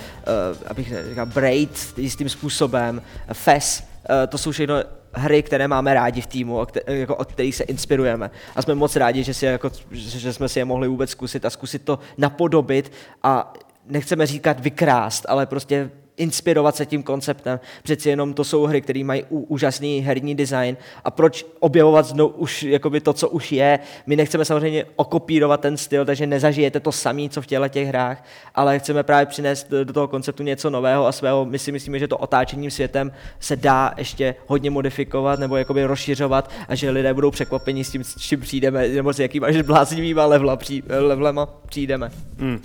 abych 0.68 0.94
říkal, 1.10 1.26
Braid 1.26 1.94
jistým 1.98 2.30
způsobem, 2.30 3.02
Fes, 3.34 3.84
to 4.28 4.38
jsou 4.38 4.52
všechno 4.52 4.76
hry, 5.14 5.44
které 5.44 5.68
máme 5.68 5.94
rádi 5.94 6.22
v 6.22 6.28
týmu, 6.28 6.66
jako 6.88 7.16
od 7.16 7.32
kterých 7.32 7.56
se 7.56 7.64
inspirujeme. 7.64 8.32
A 8.56 8.62
jsme 8.62 8.76
moc 8.76 8.96
rádi, 8.96 9.24
že, 9.24 9.34
si 9.34 9.46
jako, 9.46 9.72
že 9.92 10.34
jsme 10.34 10.50
si 10.50 10.60
je 10.60 10.66
mohli 10.66 10.88
vůbec 10.88 11.10
zkusit 11.10 11.46
a 11.46 11.50
zkusit 11.50 11.82
to 11.84 12.00
napodobit 12.18 12.92
a 13.24 13.54
nechceme 13.86 14.26
říkat 14.26 14.60
vykrást, 14.60 15.26
ale 15.30 15.46
prostě 15.46 15.92
inspirovat 16.18 16.76
se 16.76 16.86
tím 16.86 17.04
konceptem. 17.04 17.60
Přeci 17.84 18.10
jenom 18.10 18.34
to 18.34 18.44
jsou 18.44 18.66
hry, 18.66 18.82
které 18.82 19.04
mají 19.04 19.24
úžasný 19.30 20.00
herní 20.00 20.36
design 20.36 20.78
a 21.04 21.12
proč 21.12 21.46
objevovat 21.60 22.06
znovu 22.06 22.34
už 22.34 22.64
jakoby 22.64 23.02
to, 23.02 23.14
co 23.14 23.30
už 23.30 23.52
je. 23.52 23.80
My 24.06 24.16
nechceme 24.16 24.46
samozřejmě 24.46 24.86
okopírovat 24.96 25.62
ten 25.62 25.78
styl, 25.78 26.06
takže 26.06 26.28
nezažijete 26.28 26.80
to 26.80 26.92
samé, 26.92 27.30
co 27.30 27.42
v 27.42 27.48
těle 27.48 27.70
těch 27.70 27.88
hrách, 27.88 28.26
ale 28.56 28.80
chceme 28.80 29.04
právě 29.04 29.26
přinést 29.26 29.72
do 29.84 29.94
toho 29.94 30.08
konceptu 30.08 30.44
něco 30.44 30.70
nového 30.70 31.08
a 31.08 31.12
svého. 31.12 31.46
My 31.46 31.60
si 31.60 31.72
myslíme, 31.72 32.00
že 32.00 32.08
to 32.08 32.18
otáčením 32.18 32.72
světem 32.72 33.12
se 33.40 33.56
dá 33.56 33.94
ještě 33.98 34.36
hodně 34.48 34.70
modifikovat 34.70 35.40
nebo 35.40 35.58
jakoby 35.58 35.86
rozšiřovat 35.86 36.52
a 36.68 36.76
že 36.76 36.90
lidé 36.90 37.14
budou 37.14 37.32
překvapeni 37.32 37.84
s 37.84 37.92
tím, 37.92 38.04
s 38.04 38.16
čím 38.18 38.42
přijdeme, 38.42 38.88
nebo 38.88 39.14
s 39.14 39.20
jakýma 39.20 39.48
až 39.48 39.62
bláznivýma 39.62 40.26
levla, 40.26 40.56
pří, 40.56 40.84
přijdeme. 41.66 42.12
Hmm. 42.40 42.62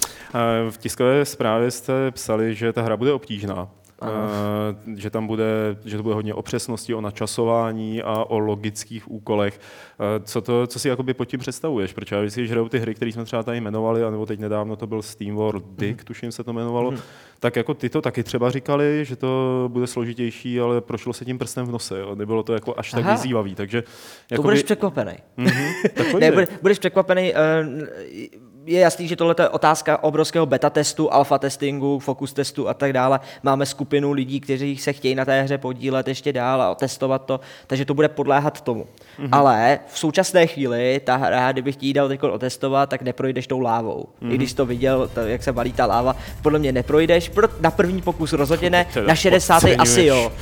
V 0.70 0.78
tiskové 0.78 1.24
zprávě 1.24 1.70
jste 1.70 2.10
psali, 2.10 2.54
že 2.54 2.72
ta 2.72 2.82
hra 2.82 2.96
bude 2.96 3.12
obtížná 3.12 3.37
obtížná. 3.38 3.68
Uh, 4.02 4.94
že 4.96 5.10
tam 5.10 5.26
bude, 5.26 5.76
že 5.84 5.96
to 5.96 6.02
bude 6.02 6.14
hodně 6.14 6.34
o 6.34 6.42
přesnosti, 6.42 6.94
o 6.94 7.00
načasování 7.00 8.02
a 8.02 8.24
o 8.24 8.38
logických 8.38 9.10
úkolech. 9.10 9.60
Uh, 9.98 10.24
co, 10.24 10.40
to, 10.40 10.66
co 10.66 10.78
si 10.78 10.88
jakoby 10.88 11.14
pod 11.14 11.24
tím 11.24 11.40
představuješ? 11.40 11.92
Protože 11.92 12.16
já 12.16 12.22
když 12.22 12.50
hrajou 12.50 12.68
ty 12.68 12.78
hry, 12.78 12.94
které 12.94 13.12
jsme 13.12 13.24
třeba 13.24 13.42
tady 13.42 13.58
jmenovali, 13.58 14.04
anebo 14.04 14.26
teď 14.26 14.40
nedávno 14.40 14.76
to 14.76 14.86
byl 14.86 15.02
Steam 15.02 15.36
World 15.36 15.64
Dick, 15.78 16.00
mm. 16.00 16.04
tuším 16.04 16.32
se 16.32 16.44
to 16.44 16.50
jmenovalo, 16.50 16.90
mm. 16.90 16.98
tak 17.40 17.56
jako 17.56 17.74
ty 17.74 17.88
to 17.88 18.02
taky 18.02 18.22
třeba 18.22 18.50
říkali, 18.50 19.04
že 19.04 19.16
to 19.16 19.64
bude 19.72 19.86
složitější, 19.86 20.60
ale 20.60 20.80
prošlo 20.80 21.12
se 21.12 21.24
tím 21.24 21.38
prstem 21.38 21.66
v 21.66 21.72
nose. 21.72 21.98
Jo? 21.98 22.14
Nebylo 22.14 22.42
to 22.42 22.54
jako 22.54 22.74
až 22.76 22.94
Aha. 22.94 23.02
tak 23.02 23.12
vyzývavý. 23.12 23.54
Takže, 23.54 23.82
jakoby... 24.30 24.36
To 24.36 24.42
budeš 24.42 24.62
překvapený. 24.62 25.12
Mm-hmm, 25.38 26.18
ne, 26.18 26.46
budeš 26.62 26.78
překvapený. 26.78 27.32
Uh, 27.32 28.47
je 28.68 28.80
jasný, 28.80 29.08
že 29.08 29.16
tohle 29.16 29.34
je 29.38 29.48
otázka 29.48 30.02
obrovského 30.02 30.46
beta 30.46 30.70
testu, 30.70 31.12
alfa 31.12 31.38
testingu, 31.38 31.98
focus 31.98 32.32
testu 32.32 32.68
a 32.68 32.74
tak 32.74 32.92
dále. 32.92 33.20
Máme 33.42 33.66
skupinu 33.66 34.12
lidí, 34.12 34.40
kteří 34.40 34.76
se 34.76 34.92
chtějí 34.92 35.14
na 35.14 35.24
té 35.24 35.42
hře 35.42 35.58
podílet 35.58 36.08
ještě 36.08 36.32
dál 36.32 36.62
a 36.62 36.74
testovat 36.74 37.24
to, 37.24 37.40
takže 37.66 37.84
to 37.84 37.94
bude 37.94 38.08
podléhat 38.08 38.60
tomu. 38.60 38.86
Mm-hmm. 39.18 39.28
Ale 39.32 39.78
v 39.86 39.98
současné 39.98 40.46
chvíli 40.46 41.00
ta 41.04 41.16
hra, 41.16 41.52
kdybych 41.52 41.76
ti 41.76 41.86
ji 41.86 41.92
dal 41.92 42.08
teď 42.08 42.22
otestovat, 42.22 42.88
tak 42.88 43.02
neprojdeš 43.02 43.46
tou 43.46 43.60
lávou. 43.60 44.08
Mm-hmm. 44.22 44.32
I 44.32 44.34
když 44.34 44.52
to 44.52 44.66
viděl, 44.66 45.10
to, 45.14 45.20
jak 45.20 45.42
se 45.42 45.52
valí 45.52 45.72
ta 45.72 45.86
láva, 45.86 46.16
podle 46.42 46.58
mě 46.58 46.72
neprojdeš. 46.72 47.28
Pro, 47.28 47.48
na 47.60 47.70
první 47.70 48.02
pokus 48.02 48.32
rozhodně 48.32 48.70
ne, 48.70 48.86
na 49.06 49.14
60. 49.14 49.62
asi 49.78 50.04
jo. 50.04 50.32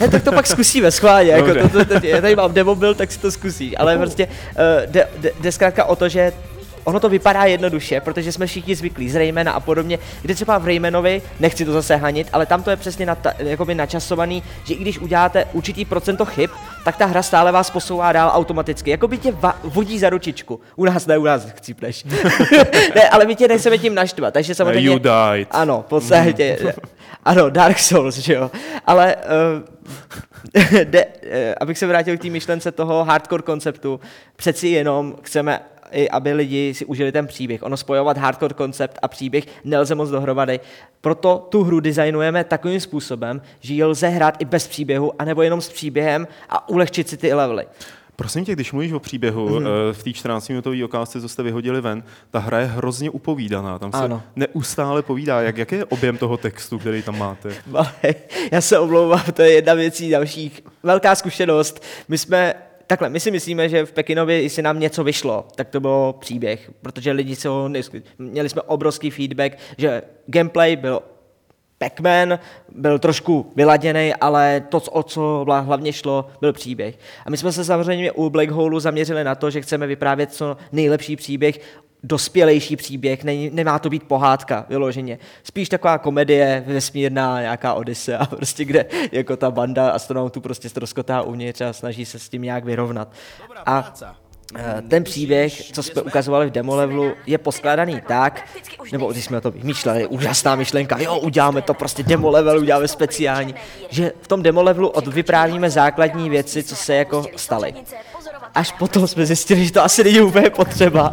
Ne, 0.00 0.08
tak 0.08 0.24
to 0.24 0.32
pak 0.32 0.46
zkusíme 0.46 0.90
schválně, 0.90 1.30
jako 1.30 1.54
to, 1.54 1.68
to, 1.68 2.00
to, 2.00 2.06
já 2.06 2.20
tady 2.20 2.36
mám 2.36 2.52
demobil, 2.52 2.94
tak 2.94 3.12
si 3.12 3.18
to 3.18 3.30
zkusíš, 3.30 3.74
ale 3.76 3.98
prostě 3.98 4.26
uh, 4.26 4.92
jde, 4.92 5.08
jde 5.40 5.52
zkrátka 5.52 5.84
o 5.84 5.96
to, 5.96 6.08
že 6.08 6.32
ono 6.84 7.00
to 7.00 7.08
vypadá 7.08 7.44
jednoduše, 7.44 8.00
protože 8.00 8.32
jsme 8.32 8.46
všichni 8.46 8.74
zvyklí 8.74 9.10
z 9.10 9.14
Raymana 9.14 9.52
a 9.52 9.60
podobně, 9.60 9.98
kde 10.22 10.34
třeba 10.34 10.58
v 10.58 10.66
Raymanovi, 10.66 11.22
nechci 11.40 11.64
to 11.64 11.72
zase 11.72 11.96
hanit, 11.96 12.28
ale 12.32 12.46
tam 12.46 12.62
to 12.62 12.70
je 12.70 12.76
přesně 12.76 13.06
na, 13.06 13.16
jakoby 13.38 13.74
načasovaný, 13.74 14.42
že 14.64 14.74
i 14.74 14.76
když 14.76 14.98
uděláte 14.98 15.44
určitý 15.52 15.84
procento 15.84 16.24
chyb, 16.24 16.50
tak 16.84 16.96
ta 16.96 17.06
hra 17.06 17.22
stále 17.22 17.52
vás 17.52 17.70
posouvá 17.70 18.12
dál 18.12 18.30
automaticky. 18.34 18.90
Jako 18.90 19.08
by 19.08 19.18
tě 19.18 19.32
va- 19.32 19.54
vodí 19.64 19.98
za 19.98 20.10
ručičku. 20.10 20.60
U 20.76 20.84
nás 20.84 21.06
ne, 21.06 21.18
u 21.18 21.24
nás 21.24 21.46
chcípneš. 21.50 22.04
ne, 22.94 23.08
ale 23.10 23.26
my 23.26 23.36
tě 23.36 23.48
nechceme 23.48 23.78
tím 23.78 23.94
naštvat, 23.94 24.34
takže 24.34 24.54
samozřejmě... 24.54 24.90
You 24.90 24.98
died. 24.98 25.48
Ano, 25.50 25.84
v 25.86 25.88
podstatě. 25.88 26.74
Ano, 27.24 27.50
Dark 27.50 27.78
Souls, 27.78 28.16
že 28.16 28.34
jo. 28.34 28.50
Ale 28.86 29.16
uh, 29.16 30.84
de, 30.84 31.04
uh, 31.04 31.10
abych 31.60 31.78
se 31.78 31.86
vrátil 31.86 32.16
k 32.16 32.22
té 32.22 32.30
myšlence 32.30 32.72
toho 32.72 33.04
hardcore 33.04 33.42
konceptu, 33.42 34.00
přeci 34.36 34.68
jenom 34.68 35.16
chceme 35.22 35.60
i 35.92 36.08
aby 36.08 36.32
lidi 36.32 36.74
si 36.74 36.84
užili 36.84 37.12
ten 37.12 37.26
příběh. 37.26 37.62
Ono 37.62 37.76
spojovat 37.76 38.18
hardcore 38.18 38.54
koncept 38.54 38.98
a 39.02 39.08
příběh 39.08 39.44
nelze 39.64 39.94
moc 39.94 40.10
dohromady. 40.10 40.60
Proto 41.00 41.46
tu 41.48 41.62
hru 41.62 41.80
designujeme 41.80 42.44
takovým 42.44 42.80
způsobem, 42.80 43.42
že 43.60 43.74
ji 43.74 43.84
lze 43.84 44.08
hrát 44.08 44.36
i 44.38 44.44
bez 44.44 44.68
příběhu, 44.68 45.12
anebo 45.18 45.42
jenom 45.42 45.60
s 45.60 45.68
příběhem 45.68 46.28
a 46.48 46.68
ulehčit 46.68 47.08
si 47.08 47.16
ty 47.16 47.34
levely. 47.34 47.66
Prosím 48.20 48.44
tě, 48.44 48.52
když 48.52 48.72
mluvíš 48.72 48.92
o 48.92 49.00
příběhu 49.00 49.48
mm-hmm. 49.48 49.92
v 49.92 50.02
té 50.02 50.10
14-minutové 50.10 50.84
okázce, 50.84 51.20
co 51.20 51.28
jste 51.28 51.42
vyhodili 51.42 51.80
ven, 51.80 52.02
ta 52.30 52.38
hra 52.38 52.58
je 52.58 52.66
hrozně 52.66 53.10
upovídaná. 53.10 53.78
Tam 53.78 53.92
se 53.92 53.98
ano. 53.98 54.22
neustále 54.36 55.02
povídá. 55.02 55.40
Jak, 55.40 55.56
jaký 55.56 55.74
je 55.74 55.84
objem 55.84 56.16
toho 56.16 56.36
textu, 56.36 56.78
který 56.78 57.02
tam 57.02 57.18
máte? 57.18 57.54
Já 58.52 58.60
se 58.60 58.78
omlouvám, 58.78 59.22
to 59.34 59.42
je 59.42 59.52
jedna 59.52 59.74
věcí 59.74 60.10
dalších. 60.10 60.60
Velká 60.82 61.14
zkušenost. 61.14 61.82
My 62.08 62.18
jsme 62.18 62.54
takhle, 62.90 63.08
my 63.08 63.20
si 63.20 63.30
myslíme, 63.30 63.68
že 63.68 63.86
v 63.86 63.92
Pekinově, 63.92 64.42
jestli 64.42 64.62
nám 64.62 64.80
něco 64.80 65.04
vyšlo, 65.04 65.46
tak 65.54 65.68
to 65.68 65.80
bylo 65.80 66.12
příběh, 66.12 66.70
protože 66.82 67.12
lidi 67.12 67.36
se 67.36 67.48
ho 67.48 67.68
neskli... 67.68 68.02
Měli 68.18 68.48
jsme 68.48 68.62
obrovský 68.62 69.10
feedback, 69.10 69.58
že 69.78 70.02
gameplay 70.26 70.76
byl 70.76 71.02
Pac-Man, 71.78 72.38
byl 72.68 72.98
trošku 72.98 73.52
vyladěný, 73.56 74.14
ale 74.20 74.62
to, 74.68 74.78
o 74.78 75.02
co 75.02 75.46
hlavně 75.48 75.92
šlo, 75.92 76.28
byl 76.40 76.52
příběh. 76.52 76.98
A 77.26 77.30
my 77.30 77.36
jsme 77.36 77.52
se 77.52 77.64
samozřejmě 77.64 78.12
u 78.12 78.30
Black 78.30 78.50
Hole 78.50 78.80
zaměřili 78.80 79.24
na 79.24 79.34
to, 79.34 79.50
že 79.50 79.60
chceme 79.60 79.86
vyprávět 79.86 80.32
co 80.32 80.56
nejlepší 80.72 81.16
příběh 81.16 81.60
dospělejší 82.02 82.76
příběh, 82.76 83.24
ne, 83.24 83.32
nemá 83.52 83.78
to 83.78 83.90
být 83.90 84.02
pohádka 84.02 84.66
vyloženě. 84.68 85.18
Spíš 85.42 85.68
taková 85.68 85.98
komedie, 85.98 86.64
vesmírná, 86.66 87.40
nějaká 87.40 87.74
odise 87.74 88.16
a 88.16 88.26
prostě 88.36 88.64
kde 88.64 88.86
jako 89.12 89.36
ta 89.36 89.50
banda 89.50 89.90
astronautů 89.90 90.40
prostě 90.40 90.68
ztroskotá 90.68 91.22
uvnitř 91.22 91.60
a 91.60 91.72
snaží 91.72 92.04
se 92.04 92.18
s 92.18 92.28
tím 92.28 92.42
nějak 92.42 92.64
vyrovnat. 92.64 93.12
A 93.66 93.94
eh, 94.56 94.82
ten 94.88 95.04
příběh, 95.04 95.72
co 95.72 95.82
jsme 95.82 96.02
ukazovali 96.02 96.46
v 96.46 96.50
demo 96.50 96.76
levelu, 96.76 97.12
je 97.26 97.38
poskládaný 97.38 98.02
tak, 98.08 98.48
nebo 98.92 99.12
když 99.12 99.24
jsme 99.24 99.40
to 99.40 99.50
vymýšleli, 99.50 100.06
úžasná 100.06 100.54
myšlenka, 100.54 100.98
jo, 100.98 101.18
uděláme 101.18 101.62
to 101.62 101.74
prostě 101.74 102.02
demo 102.02 102.30
level, 102.30 102.58
uděláme 102.58 102.88
speciální, 102.88 103.54
že 103.90 104.12
v 104.20 104.28
tom 104.28 104.42
demo 104.42 104.62
levelu 104.62 104.88
odvyprávíme 104.88 105.70
základní 105.70 106.30
věci, 106.30 106.62
co 106.62 106.76
se 106.76 106.94
jako 106.94 107.26
staly 107.36 107.74
až 108.54 108.72
potom 108.72 109.06
jsme 109.06 109.26
zjistili, 109.26 109.64
že 109.64 109.72
to 109.72 109.84
asi 109.84 110.04
není 110.04 110.20
úplně 110.20 110.50
potřeba. 110.50 111.12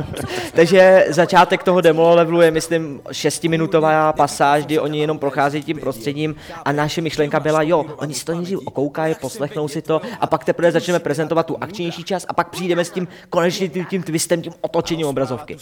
Takže 0.54 1.06
začátek 1.10 1.64
toho 1.64 1.82
demo 1.82 2.16
levelu 2.16 2.42
je, 2.42 2.52
myslím, 2.52 3.02
šestiminutová 3.12 4.14
pasáž, 4.14 4.66
kdy 4.66 4.80
oni 4.80 5.00
jenom 5.00 5.20
prochází 5.20 5.64
tím 5.64 5.80
prostředím 5.80 6.36
a 6.66 6.72
naše 6.72 7.02
myšlenka 7.02 7.40
byla, 7.40 7.62
jo, 7.62 7.86
oni 7.98 8.14
si 8.14 8.26
to 8.26 8.36
nejdřív 8.36 8.60
okoukají, 8.66 9.16
poslechnou 9.22 9.68
si 9.68 9.82
to 9.82 10.02
a 10.20 10.28
pak 10.28 10.44
teprve 10.46 10.72
začneme 10.72 11.00
prezentovat 11.00 11.46
tu 11.46 11.58
akčnější 11.62 12.04
část 12.04 12.26
a 12.30 12.34
pak 12.34 12.50
přijdeme 12.50 12.86
s 12.86 12.92
tím 12.92 13.08
konečně 13.30 13.70
tím, 13.70 13.86
tím 13.86 14.04
twistem, 14.04 14.42
tím 14.42 14.54
otočením 14.62 15.08
obrazovky 15.08 15.58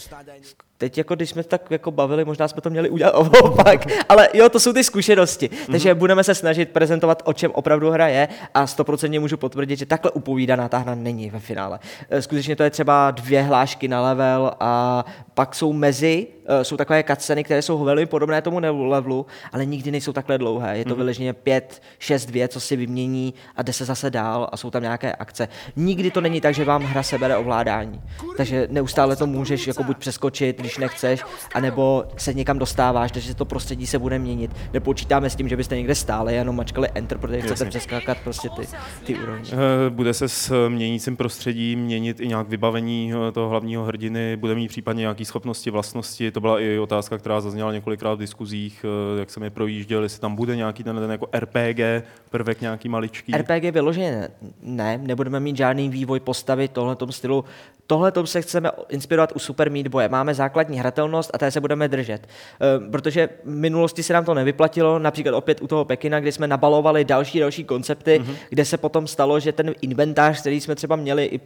teď 0.78 0.98
jako 0.98 1.14
když 1.14 1.30
jsme 1.30 1.44
tak 1.44 1.70
jako 1.70 1.90
bavili, 1.90 2.24
možná 2.24 2.48
jsme 2.48 2.60
to 2.60 2.70
měli 2.70 2.90
udělat 2.90 3.10
opak, 3.42 3.86
ale 4.08 4.28
jo, 4.34 4.48
to 4.48 4.60
jsou 4.60 4.72
ty 4.72 4.84
zkušenosti. 4.84 5.48
Mm-hmm. 5.48 5.70
Takže 5.70 5.94
budeme 5.94 6.24
se 6.24 6.34
snažit 6.34 6.70
prezentovat, 6.70 7.22
o 7.24 7.32
čem 7.32 7.50
opravdu 7.54 7.90
hra 7.90 8.08
je 8.08 8.28
a 8.54 8.66
stoprocentně 8.66 9.20
můžu 9.20 9.36
potvrdit, 9.36 9.78
že 9.78 9.86
takhle 9.86 10.10
upovídaná 10.10 10.68
ta 10.68 10.78
hra 10.78 10.94
není 10.94 11.30
ve 11.30 11.40
finále. 11.40 11.78
Eh, 12.10 12.22
skutečně 12.22 12.56
to 12.56 12.62
je 12.62 12.70
třeba 12.70 13.10
dvě 13.10 13.42
hlášky 13.42 13.88
na 13.88 14.02
level 14.02 14.50
a 14.60 15.04
pak 15.34 15.54
jsou 15.54 15.72
mezi, 15.72 16.26
eh, 16.46 16.64
jsou 16.64 16.76
takové 16.76 17.04
cutsceny, 17.04 17.44
které 17.44 17.62
jsou 17.62 17.84
velmi 17.84 18.06
podobné 18.06 18.42
tomu 18.42 18.58
levelu, 18.88 19.26
ale 19.52 19.66
nikdy 19.66 19.90
nejsou 19.90 20.12
takhle 20.12 20.38
dlouhé. 20.38 20.78
Je 20.78 20.84
to 20.84 20.90
mm-hmm. 20.90 20.96
vyleženě 20.96 21.32
pět, 21.32 21.82
šest 21.98 22.30
věc, 22.30 22.52
co 22.52 22.60
si 22.60 22.76
vymění 22.76 23.34
a 23.56 23.62
jde 23.62 23.72
se 23.72 23.84
zase 23.84 24.10
dál 24.10 24.48
a 24.52 24.56
jsou 24.56 24.70
tam 24.70 24.82
nějaké 24.82 25.12
akce. 25.12 25.48
Nikdy 25.76 26.10
to 26.10 26.20
není 26.20 26.40
tak, 26.40 26.54
že 26.54 26.64
vám 26.64 26.82
hra 26.82 27.02
sebere 27.02 27.36
ovládání. 27.36 28.00
Takže 28.36 28.68
neustále 28.70 29.16
to 29.16 29.26
můžeš 29.26 29.66
jako 29.66 29.84
buď 29.84 29.98
přeskočit, 29.98 30.65
když 30.66 30.78
nechceš, 30.78 31.24
anebo 31.54 32.04
se 32.16 32.34
někam 32.34 32.58
dostáváš, 32.58 33.12
takže 33.12 33.34
to 33.34 33.44
prostředí 33.44 33.86
se 33.86 33.98
bude 33.98 34.18
měnit. 34.18 34.50
Nepočítáme 34.72 35.30
s 35.30 35.36
tím, 35.36 35.48
že 35.48 35.56
byste 35.56 35.76
někde 35.76 35.94
stále 35.94 36.34
jenom 36.34 36.56
mačkali 36.56 36.88
Enter, 36.94 37.18
protože 37.18 37.38
chcete 37.38 37.52
Jasně. 37.52 37.66
přeskákat 37.66 38.18
prostě 38.24 38.48
ty, 38.48 38.68
ty 39.04 39.18
úrovně. 39.18 39.50
Eh, 39.52 39.90
bude 39.90 40.14
se 40.14 40.28
s 40.28 40.68
měnícím 40.68 41.16
prostředím 41.16 41.80
měnit 41.80 42.20
i 42.20 42.28
nějak 42.28 42.48
vybavení 42.48 43.12
eh, 43.28 43.32
toho 43.32 43.48
hlavního 43.48 43.84
hrdiny, 43.84 44.36
bude 44.36 44.54
mít 44.54 44.68
případně 44.68 45.00
nějaký 45.00 45.24
schopnosti, 45.24 45.70
vlastnosti. 45.70 46.30
To 46.30 46.40
byla 46.40 46.60
i 46.60 46.78
otázka, 46.78 47.18
která 47.18 47.40
zazněla 47.40 47.72
několikrát 47.72 48.14
v 48.14 48.18
diskuzích, 48.18 48.84
eh, 48.84 49.18
jak 49.20 49.30
jsem 49.30 49.42
je 49.42 49.50
projížděl, 49.50 50.02
jestli 50.02 50.20
tam 50.20 50.36
bude 50.36 50.56
nějaký 50.56 50.84
ten, 50.84 50.96
ten 50.96 51.10
jako 51.10 51.28
RPG 51.32 52.02
prvek 52.30 52.60
nějaký 52.60 52.88
maličký. 52.88 53.32
RPG 53.32 53.70
vyloženě 53.70 54.28
ne, 54.62 54.98
nebudeme 54.98 55.40
mít 55.40 55.56
žádný 55.56 55.88
vývoj 55.88 56.20
postavy 56.20 56.68
tohle 56.68 56.96
stylu. 57.10 57.44
Tohle 57.86 58.12
se 58.24 58.42
chceme 58.42 58.70
inspirovat 58.88 59.32
u 59.34 59.38
Super 59.38 59.70
Meat 59.70 59.88
Boye. 59.88 60.08
Máme 60.08 60.34
základní 60.56 60.78
hratelnost 60.78 61.30
a 61.34 61.38
té 61.38 61.50
se 61.50 61.60
budeme 61.60 61.88
držet. 61.88 62.26
E, 62.26 62.90
protože 62.90 63.28
v 63.44 63.48
minulosti 63.48 64.02
se 64.02 64.12
nám 64.12 64.24
to 64.24 64.34
nevyplatilo, 64.34 64.98
například 64.98 65.36
opět 65.36 65.62
u 65.62 65.66
toho 65.66 65.84
Pekina, 65.84 66.20
kdy 66.20 66.32
jsme 66.32 66.46
nabalovali 66.46 67.04
další 67.04 67.40
další 67.40 67.64
koncepty, 67.64 68.20
mm-hmm. 68.20 68.34
kde 68.48 68.64
se 68.64 68.76
potom 68.76 69.06
stalo, 69.06 69.40
že 69.40 69.52
ten 69.52 69.74
inventář, 69.82 70.40
který 70.40 70.60
jsme 70.60 70.74
třeba 70.74 70.96
měli 70.96 71.24
i 71.24 71.40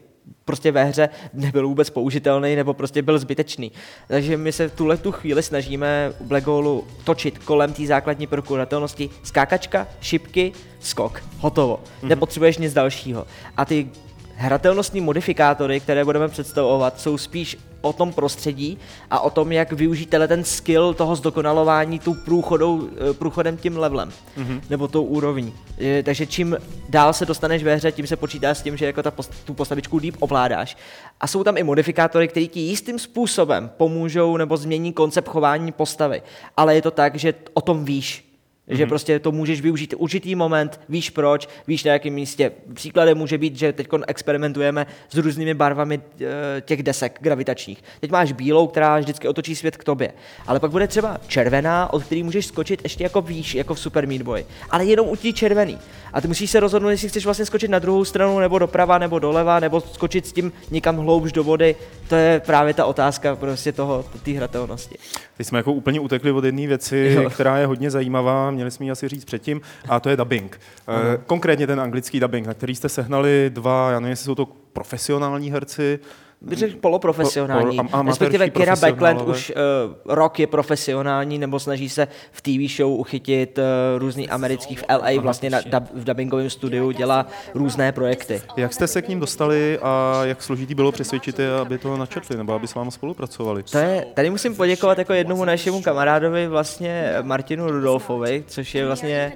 prostě 0.45 0.73
ve 0.73 0.85
hře 0.85 1.09
nebyl 1.33 1.69
vůbec 1.69 1.91
použitelný 1.91 2.57
nebo 2.57 2.75
prostě 2.75 3.03
byl 3.03 3.19
zbytečný. 3.19 3.73
Takže 4.09 4.37
my 4.37 4.53
se 4.53 4.69
v 4.69 4.75
tuhle 4.75 4.97
tu 4.97 5.13
chvíli 5.13 5.43
snažíme 5.43 6.13
u 6.19 6.25
Black 6.25 6.47
Hole 6.47 6.83
točit 7.05 7.39
kolem 7.39 7.73
té 7.73 7.87
základní 7.87 8.27
prokuratelnosti 8.27 9.11
skákačka, 9.23 9.89
šipky, 10.01 10.53
skok, 10.81 11.23
hotovo. 11.39 11.81
Mm-hmm. 11.81 12.09
Nepotřebuješ 12.09 12.59
nic 12.59 12.73
dalšího. 12.75 13.27
A 13.57 13.65
ty 13.65 13.91
hratelnostní 14.37 15.01
modifikátory, 15.01 15.81
které 15.81 16.05
budeme 16.05 16.29
představovat, 16.29 17.01
jsou 17.01 17.19
spíš 17.19 17.57
o 17.81 17.93
tom 17.93 18.13
prostředí 18.13 18.79
a 19.11 19.21
o 19.21 19.31
tom, 19.31 19.53
jak 19.53 19.73
využít 19.73 20.15
ten 20.29 20.45
skill 20.45 20.95
toho 20.95 21.17
zdokonalování 21.17 21.99
tou 21.99 22.15
průchodou, 22.15 22.89
eh, 23.11 23.15
průchodem 23.15 23.57
tím 23.57 23.79
levelem, 23.79 24.09
mm-hmm. 24.39 24.61
nebo 24.71 24.89
tou 24.89 25.03
úrovní. 25.03 25.55
Takže 26.03 26.27
čím 26.27 26.57
dál 26.89 27.13
se 27.13 27.27
dostaneš 27.27 27.65
ve 27.65 27.75
hře, 27.75 27.93
tím 27.93 28.07
se 28.07 28.17
počítá 28.17 28.55
s 28.55 28.63
tím, 28.63 28.77
že 28.77 28.87
jako 28.87 29.03
ta 29.03 29.11
post, 29.11 29.33
tu 29.45 29.55
postavičku 29.55 29.97
líp 29.97 30.17
ovládáš. 30.21 30.77
A 31.21 31.27
jsou 31.27 31.45
tam 31.45 31.57
i 31.57 31.63
modifikátory, 31.63 32.29
které 32.29 32.47
ti 32.47 32.61
jistým 32.61 32.99
způsobem 32.99 33.71
pomůžou 33.77 34.37
nebo 34.37 34.57
změní 34.57 34.93
koncept 34.93 35.29
chování 35.29 35.73
postavy. 35.73 36.23
Ale 36.57 36.75
je 36.75 36.83
to 36.83 36.91
tak, 36.91 37.15
že 37.15 37.35
o 37.55 37.61
tom 37.61 37.85
víš, 37.85 38.30
Že 38.71 38.87
prostě 38.87 39.19
to 39.19 39.33
můžeš 39.33 39.61
využít 39.61 39.95
určitý 39.97 40.35
moment, 40.35 40.81
víš 40.89 41.11
proč, 41.11 41.49
víš 41.67 41.85
na 41.85 41.93
jakém 41.93 42.15
místě. 42.15 42.53
Příkladem 42.75 43.19
může 43.19 43.39
být, 43.39 43.57
že 43.57 43.73
teď 43.73 43.89
experimentujeme 44.07 44.87
s 45.09 45.17
různými 45.17 45.55
barvami 45.55 46.01
eh, 46.21 46.27
těch 46.61 46.83
desek 46.83 47.19
gravitačních. 47.21 47.83
Teď 48.01 48.11
máš 48.11 48.33
bílou, 48.33 48.67
která 48.67 48.99
vždycky 48.99 49.29
otočí 49.29 49.57
svět 49.57 49.77
k 49.77 49.85
tobě. 49.85 50.13
Ale 50.47 50.61
pak 50.61 50.71
bude 50.71 50.89
třeba 50.89 51.19
červená, 51.27 51.93
od 51.93 52.05
který 52.05 52.23
můžeš 52.23 52.47
skočit 52.47 52.81
ještě 52.83 53.05
jako 53.05 53.21
výš, 53.21 53.55
jako 53.55 53.75
v 53.75 53.81
Super 53.81 54.09
Meat 54.09 54.23
Boy. 54.23 54.47
Ale 54.71 54.85
jenom 54.85 55.09
u 55.09 55.17
tí 55.17 55.33
červený. 55.33 55.79
A 56.13 56.21
ty 56.21 56.29
musíš 56.29 56.51
se 56.51 56.61
rozhodnout, 56.61 56.91
jestli 56.91 57.09
chceš 57.09 57.25
vlastně 57.25 57.47
skočit 57.47 57.71
na 57.71 57.79
druhou 57.79 58.05
stranu, 58.05 58.39
nebo 58.39 58.59
doprava, 58.59 58.99
nebo 58.99 59.19
doleva, 59.19 59.61
nebo 59.61 59.81
skočit 59.81 60.27
s 60.27 60.33
tím 60.33 60.53
někam 60.71 60.97
hloubš 60.97 61.33
do 61.33 61.45
vody. 61.45 61.77
To 62.09 62.15
je 62.15 62.41
právě 62.47 62.75
ta 62.75 62.87
otázka 62.87 63.37
prostě 63.37 63.73
toho, 63.73 64.05
té 64.23 64.31
hratelnosti. 64.31 64.99
Teď 65.41 65.47
jsme 65.47 65.59
jako 65.59 65.73
úplně 65.73 66.01
utekli 66.01 66.33
od 66.33 66.45
jedné 66.45 66.67
věci, 66.67 67.13
jo. 67.15 67.31
která 67.31 67.59
je 67.59 67.67
hodně 67.67 67.91
zajímavá, 67.91 68.51
měli 68.51 68.71
jsme 68.71 68.87
ji 68.87 68.91
asi 68.91 69.09
říct 69.09 69.25
předtím, 69.25 69.61
a 69.89 70.01
to 70.01 70.09
je 70.09 70.17
dubbing. 70.17 70.61
Aha. 70.87 71.01
Konkrétně 71.27 71.67
ten 71.67 71.81
anglický 71.81 72.21
dubbing, 72.21 72.47
na 72.47 72.55
který 72.55 72.75
jste 72.75 72.89
sehnali 72.89 73.51
dva, 73.55 73.91
já 73.91 74.01
nevím, 74.01 74.11
jestli 74.11 74.25
jsou 74.25 74.35
to 74.35 74.49
profesionální 74.73 75.51
herci, 75.51 75.99
bych 76.43 76.59
řekl 76.59 76.77
poloprofesionální. 76.81 77.77
Po, 77.77 77.85
po, 77.85 78.03
Respektive 78.03 78.51
Kira 78.51 78.77
Backland 78.77 79.23
už 79.23 79.53
uh, 79.57 80.15
rok 80.15 80.39
je 80.39 80.47
profesionální, 80.47 81.39
nebo 81.39 81.61
snaží 81.61 81.89
se 81.89 82.09
v 82.33 82.43
TV 82.43 82.77
show 82.77 83.01
uchytit 83.01 83.59
uh, 83.59 83.65
různý 83.99 84.29
americký 84.29 84.77
v 84.77 84.85
LA, 84.89 85.21
vlastně 85.21 85.51
na, 85.51 85.61
dub, 85.61 85.85
v 85.95 86.05
dubbingovém 86.05 86.51
studiu 86.51 86.91
dělá 86.91 87.27
různé 87.55 87.93
projekty. 87.93 88.43
Jak 88.57 88.75
jste 88.75 88.87
se 88.87 89.03
k 89.03 89.09
ním 89.09 89.21
dostali 89.21 89.79
a 89.83 90.21
jak 90.25 90.43
složitý 90.43 90.75
bylo 90.75 90.93
přesvědčit 90.93 91.39
je, 91.39 91.55
aby 91.55 91.79
to 91.79 91.97
načetli, 91.97 92.37
nebo 92.37 92.53
aby 92.53 92.69
s 92.69 92.75
vámi 92.75 92.91
spolupracovali? 92.91 93.63
To 93.63 93.79
je, 93.79 94.07
tady 94.15 94.31
musím 94.31 94.57
poděkovat 94.57 94.99
jako 94.99 95.13
jednomu 95.13 95.45
našemu 95.45 95.83
kamarádovi, 95.83 96.49
vlastně 96.49 97.15
Martinu 97.23 97.71
Rudolfovi, 97.71 98.45
což 98.47 98.75
je 98.75 98.87
vlastně 98.87 99.33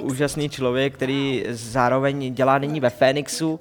uh, 0.00 0.10
úžasný 0.10 0.48
člověk, 0.48 0.94
který 0.94 1.44
zároveň 1.50 2.34
dělá 2.34 2.58
nyní 2.58 2.80
ve 2.80 2.90
Phoenixu, 2.90 3.50
uh, 3.50 3.58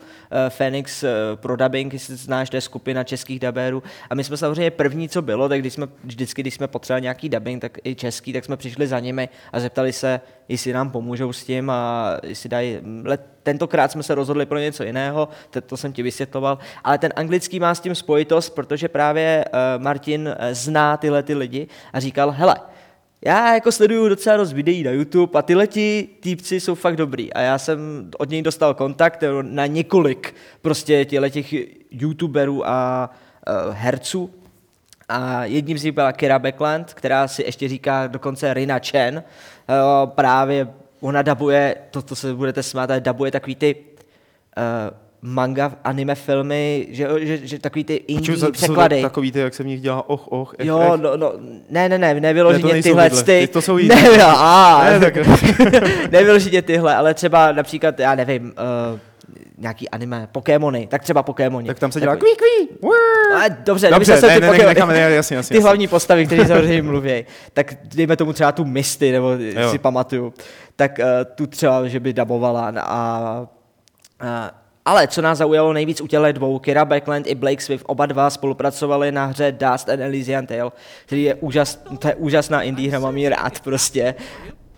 Phoenix 0.50 1.04
uh, 1.04 1.10
pro 1.36 1.56
dubbing, 1.56 1.94
jestli 1.94 2.16
znáš, 2.16 2.50
je 2.54 2.62
skupina 2.72 3.04
českých 3.04 3.40
dabérů. 3.40 3.84
A 4.10 4.16
my 4.16 4.24
jsme 4.24 4.38
samozřejmě 4.38 4.72
první, 4.72 5.10
co 5.10 5.22
bylo, 5.22 5.50
tak 5.50 5.60
když 5.60 5.74
jsme 5.74 5.88
vždycky, 6.04 6.42
když 6.42 6.54
jsme 6.54 6.68
potřebovali 6.68 7.02
nějaký 7.02 7.30
dubbing, 7.30 7.62
tak 7.62 7.78
i 7.84 7.96
český, 7.96 8.34
tak 8.34 8.46
jsme 8.46 8.58
přišli 8.58 8.88
za 8.88 9.00
nimi 9.00 9.30
a 9.52 9.60
zeptali 9.60 9.94
se, 9.94 10.22
jestli 10.48 10.74
nám 10.74 10.92
pomůžou 10.92 11.34
s 11.34 11.44
tím 11.44 11.70
a 11.70 12.12
jestli 12.24 12.50
dají. 12.50 12.78
Tentokrát 13.44 13.92
jsme 13.92 14.04
se 14.04 14.16
rozhodli 14.16 14.46
pro 14.46 14.60
něco 14.60 14.84
jiného, 14.84 15.28
to, 15.66 15.78
jsem 15.78 15.94
ti 15.94 16.04
vysvětloval, 16.04 16.58
ale 16.84 16.98
ten 16.98 17.12
anglický 17.16 17.60
má 17.60 17.76
s 17.76 17.80
tím 17.80 17.96
spojitost, 17.96 18.56
protože 18.56 18.88
právě 18.88 19.46
uh, 19.46 19.84
Martin 19.84 20.28
uh, 20.28 20.36
zná 20.52 20.98
tyhle 20.98 21.24
ty 21.24 21.34
lidi 21.36 21.68
a 21.94 22.00
říkal, 22.00 22.32
hele, 22.32 22.56
já 23.22 23.54
jako 23.54 23.72
sleduju 23.72 24.10
docela 24.10 24.38
dost 24.38 24.54
videí 24.54 24.84
na 24.84 24.92
YouTube 24.92 25.40
a 25.40 25.42
tyhle 25.42 25.68
ti 25.68 26.10
týpci 26.20 26.60
jsou 26.60 26.76
fakt 26.76 26.96
dobrý. 26.96 27.34
A 27.34 27.42
já 27.42 27.58
jsem 27.58 28.12
od 28.18 28.30
něj 28.30 28.42
dostal 28.42 28.74
kontakt 28.74 29.24
na 29.42 29.66
několik 29.66 30.36
prostě 30.62 31.06
těch 31.06 31.54
youtuberů 31.92 32.68
a 32.68 33.10
uh, 33.48 33.74
herců. 33.76 34.30
A 35.10 35.46
jedním 35.46 35.78
z 35.78 35.84
nich 35.84 35.92
byla 35.92 36.12
Kira 36.12 36.40
Backland, 36.40 36.94
která 36.94 37.28
si 37.28 37.44
ještě 37.44 37.68
říká 37.68 38.08
dokonce 38.08 38.54
Rina 38.54 38.80
Chen. 38.80 39.24
Uh, 39.70 40.10
právě 40.10 40.68
ona 41.02 41.22
dabuje, 41.22 41.76
to, 41.92 42.02
to 42.02 42.16
se 42.16 42.34
budete 42.34 42.64
smát, 42.64 42.92
ale 42.92 43.00
dabuje 43.00 43.32
takový 43.32 43.56
ty 43.56 43.76
uh, 43.76 44.98
manga, 45.22 45.72
anime 45.84 46.16
filmy, 46.16 46.88
že, 46.90 47.08
že, 47.20 47.38
že 47.38 47.60
takový 47.60 47.84
ty 47.84 47.94
indie 47.94 48.38
za, 48.38 48.52
překlady. 48.52 48.96
Jsou 48.96 49.02
takový 49.02 49.32
ty, 49.32 49.40
jak 49.40 49.54
se 49.54 49.64
v 49.64 49.66
nich 49.66 49.82
dělá 49.82 50.10
och, 50.10 50.32
och, 50.32 50.56
ech, 50.60 50.68
Jo, 50.68 50.98
no, 51.02 51.18
no, 51.18 51.34
ne, 51.70 51.90
ne, 51.90 51.98
ne, 51.98 52.14
nevyloženě 52.14 52.74
ne, 52.74 52.82
tyhle, 52.82 53.10
tyhle, 53.10 53.24
ty, 53.24 53.48
to 53.48 53.62
jsou 53.62 53.78
jiné. 53.78 53.96
Ne, 53.96 54.24
a, 54.24 54.84
ne, 54.90 55.00
tak... 55.00 55.18
nevyloženě 56.12 56.62
tyhle, 56.62 56.96
ale 56.96 57.14
třeba 57.14 57.52
například, 57.52 58.00
já 58.00 58.16
nevím, 58.16 58.54
uh, 58.94 59.00
nějaký 59.58 59.90
anime, 59.90 60.28
Pokémony, 60.32 60.88
tak 60.88 61.04
třeba 61.04 61.24
Pokémony. 61.24 61.68
Tak 61.68 61.80
tam 61.80 61.92
se 61.92 62.00
dělá 62.00 62.16
kví, 62.16 62.32
kví. 62.38 62.78
A, 63.36 63.48
dobře, 63.48 63.90
dobře 63.90 64.18
se 64.18 64.28
ne, 64.28 64.36
ty, 64.36 64.42
ne, 64.42 64.58
ne, 64.58 64.66
necháme, 64.66 64.94
ne, 64.94 65.00
jasně, 65.00 65.38
jasně, 65.38 65.58
ty 65.58 65.64
hlavní 65.64 65.88
postavy, 65.88 66.26
které 66.26 66.48
samozřejmě 66.48 66.82
mluví, 66.82 67.26
tak 67.54 67.74
dejme 67.96 68.16
tomu 68.16 68.34
třeba 68.34 68.52
tu 68.52 68.66
Misty, 68.66 69.12
nebo 69.12 69.32
jo. 69.32 69.72
si 69.72 69.78
pamatuju, 69.78 70.34
tak 70.76 71.00
uh, 71.00 71.06
tu 71.36 71.48
třeba, 71.48 71.88
že 71.88 72.00
by 72.00 72.14
dabovala 72.14 72.74
a, 72.78 73.48
a 74.20 74.61
ale 74.86 75.08
co 75.08 75.22
nás 75.22 75.38
zaujalo 75.38 75.74
nejvíc 75.74 76.02
u 76.02 76.08
těle 76.08 76.34
dvou, 76.34 76.60
Kira 76.60 76.86
Backland 76.86 77.28
i 77.28 77.36
Blake 77.36 77.62
Swift, 77.62 77.86
oba 77.88 78.06
dva 78.06 78.30
spolupracovali 78.30 79.12
na 79.12 79.26
hře 79.26 79.52
Dust 79.52 79.90
and 79.90 80.02
Elysian 80.02 80.46
Tale, 80.46 80.72
který 81.06 81.24
je, 81.24 81.36
úžas, 81.36 81.80
to 82.00 82.08
je 82.08 82.16
úžasná 82.16 82.62
indie 82.62 82.90
hra, 82.90 83.00
mám 83.00 83.18
ji 83.18 83.30
rád 83.30 83.60
prostě. 83.60 84.16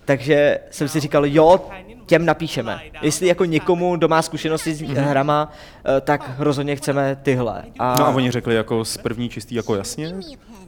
Takže 0.06 0.60
jsem 0.72 0.88
si 0.88 1.00
říkal, 1.00 1.26
jo, 1.26 1.60
těm 2.06 2.26
napíšeme. 2.26 2.80
Jestli 3.02 3.28
jako 3.28 3.46
někomu, 3.46 3.96
kdo 3.96 4.08
má 4.08 4.22
zkušenosti 4.22 4.74
s 4.74 4.82
mm-hmm. 4.82 5.04
hrama, 5.04 5.52
eh, 5.86 6.02
tak 6.02 6.32
rozhodně 6.38 6.76
chceme 6.76 7.18
tyhle. 7.24 7.64
A... 7.80 7.96
No 8.00 8.08
a 8.08 8.10
oni 8.10 8.32
řekli 8.32 8.56
jako 8.56 8.86
z 8.86 8.98
první 8.98 9.30
čistý 9.30 9.56
jako 9.56 9.76
jasně? 9.76 10.14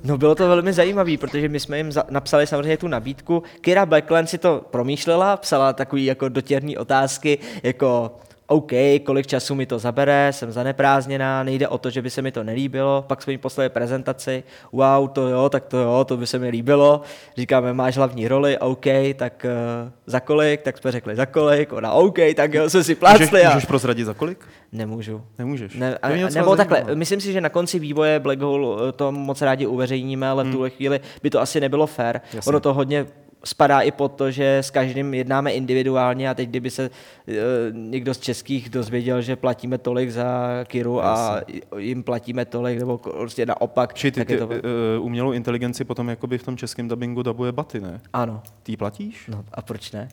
No 0.04 0.18
bylo 0.18 0.36
to 0.36 0.48
velmi 0.48 0.74
zajímavé, 0.74 1.18
protože 1.18 1.50
my 1.50 1.60
jsme 1.60 1.78
jim 1.78 1.92
za- 1.92 2.06
napsali 2.10 2.48
samozřejmě 2.48 2.78
tu 2.78 2.88
nabídku. 2.88 3.44
Kira 3.62 3.86
Blackland 3.86 4.30
si 4.30 4.38
to 4.38 4.62
promýšlela, 4.72 5.38
psala 5.38 5.74
takový 5.74 6.06
jako 6.06 6.30
dotěrní 6.30 6.78
otázky, 6.78 7.40
jako 7.64 8.12
OK, 8.48 8.72
kolik 9.04 9.28
času 9.28 9.56
mi 9.56 9.66
to 9.66 9.80
zabere, 9.80 10.28
jsem 10.32 10.52
zaneprázdněná, 10.52 11.44
nejde 11.44 11.68
o 11.68 11.78
to, 11.78 11.90
že 11.90 12.02
by 12.02 12.10
se 12.10 12.22
mi 12.22 12.32
to 12.32 12.44
nelíbilo, 12.44 13.06
pak 13.08 13.22
jsme 13.22 13.34
jim 13.34 13.40
poslali 13.40 13.70
prezentaci, 13.70 14.44
wow, 14.72 15.10
to 15.10 15.28
jo, 15.28 15.50
tak 15.50 15.66
to 15.66 15.78
jo, 15.78 16.06
to 16.08 16.18
by 16.18 16.28
se 16.28 16.40
mi 16.40 16.50
líbilo, 16.50 17.02
říkáme, 17.38 17.74
máš 17.74 17.98
hlavní 17.98 18.28
roli, 18.28 18.58
OK, 18.58 18.86
tak 19.16 19.46
uh, 19.46 19.92
za 20.06 20.20
kolik, 20.20 20.62
tak 20.62 20.78
jsme 20.78 20.92
řekli 20.92 21.16
za 21.16 21.26
kolik, 21.26 21.74
ona 21.74 21.94
OK, 21.94 22.18
tak 22.36 22.54
jo, 22.54 22.70
jsme 22.70 22.84
si 22.84 22.96
plácli. 22.96 23.26
Můžeš, 23.26 23.46
a... 23.46 23.50
můžeš 23.50 23.66
prozradit 23.66 24.06
za 24.06 24.14
kolik? 24.14 24.46
Nemůžu. 24.72 25.22
Nemůžeš. 25.38 25.76
Ne, 25.76 25.98
a, 25.98 26.10
nebo 26.10 26.30
zajímá. 26.30 26.56
takhle, 26.56 26.96
myslím 26.96 27.22
si, 27.22 27.34
že 27.34 27.42
na 27.42 27.50
konci 27.50 27.80
vývoje 27.80 28.20
Black 28.20 28.40
Hole 28.40 28.90
eh, 28.90 28.92
to 28.92 29.12
moc 29.12 29.42
rádi 29.42 29.66
uveřejníme, 29.66 30.28
ale 30.28 30.44
v 30.44 30.46
hmm. 30.46 30.54
tuhle 30.54 30.70
chvíli 30.70 31.00
by 31.24 31.30
to 31.30 31.42
asi 31.42 31.60
nebylo 31.60 31.88
fair. 31.88 32.20
Jasně. 32.34 32.50
Ono 32.50 32.60
to 32.60 32.74
hodně 32.74 33.06
spadá 33.44 33.82
i 33.82 33.92
pod 33.92 34.12
to, 34.12 34.32
že 34.32 34.58
s 34.58 34.70
každým 34.70 35.14
jednáme 35.14 35.52
individuálně 35.52 36.30
a 36.30 36.34
teď, 36.34 36.50
kdyby 36.50 36.70
se 36.70 36.90
uh, 36.90 37.36
někdo 37.72 38.14
z 38.14 38.20
českých 38.20 38.70
dozvěděl, 38.70 39.22
že 39.22 39.36
platíme 39.36 39.78
tolik 39.78 40.12
za 40.12 40.50
Kiru 40.64 41.06
a 41.06 41.42
jim 41.78 42.04
platíme 42.04 42.46
tolik, 42.46 42.80
nebo 42.80 42.98
prostě 42.98 43.46
naopak. 43.46 43.94
Či 43.94 44.12
ty, 44.12 44.20
tak 44.20 44.28
ty 44.28 44.38
to... 44.38 44.48
uh, 44.48 44.54
umělou 45.00 45.32
inteligenci 45.32 45.84
potom 45.84 46.10
jakoby 46.10 46.38
v 46.38 46.44
tom 46.44 46.58
českém 46.58 46.88
dubbingu 46.88 47.24
dabuje 47.24 47.52
baty, 47.52 47.82
ne? 47.82 48.02
Ano. 48.14 48.44
Ty 48.64 48.78
platíš? 48.78 49.28
No 49.28 49.46
a 49.54 49.62
proč 49.62 49.92
ne? 49.92 50.10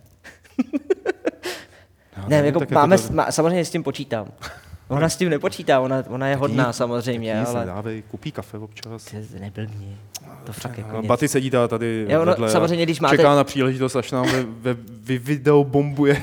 no, 2.18 2.24
ne, 2.28 2.36
jako 2.36 2.60
máme, 2.70 2.96
jako 2.96 3.08
to... 3.08 3.24
samozřejmě 3.30 3.64
s 3.64 3.70
tím 3.70 3.82
počítám. 3.82 4.28
Ona 4.88 5.08
s 5.08 5.16
tím 5.16 5.30
nepočítá, 5.30 5.80
ona, 5.80 6.04
ona 6.08 6.28
je 6.28 6.36
hodná 6.36 6.72
samozřejmě. 6.72 7.44
ale... 7.44 7.66
dávej, 7.66 8.02
kupí 8.10 8.32
kafe 8.32 8.58
občas. 8.58 9.04
Ty 9.04 9.40
neblbni. 9.40 9.98
To 10.44 10.52
fakt 10.52 10.78
jako 10.78 10.96
no, 10.96 11.02
Baty 11.02 11.28
sedí 11.28 11.50
tady 11.68 12.06
jo, 12.08 12.24
no, 12.24 12.48
samozřejmě, 12.48 12.84
když 12.84 13.00
máte... 13.00 13.16
čeká 13.16 13.34
na 13.34 13.44
příležitost, 13.44 13.96
až 13.96 14.10
nám 14.10 14.26
ve, 14.26 14.42
ve, 14.42 14.74
ve 14.84 15.18
video 15.18 15.64
bombuje 15.64 16.20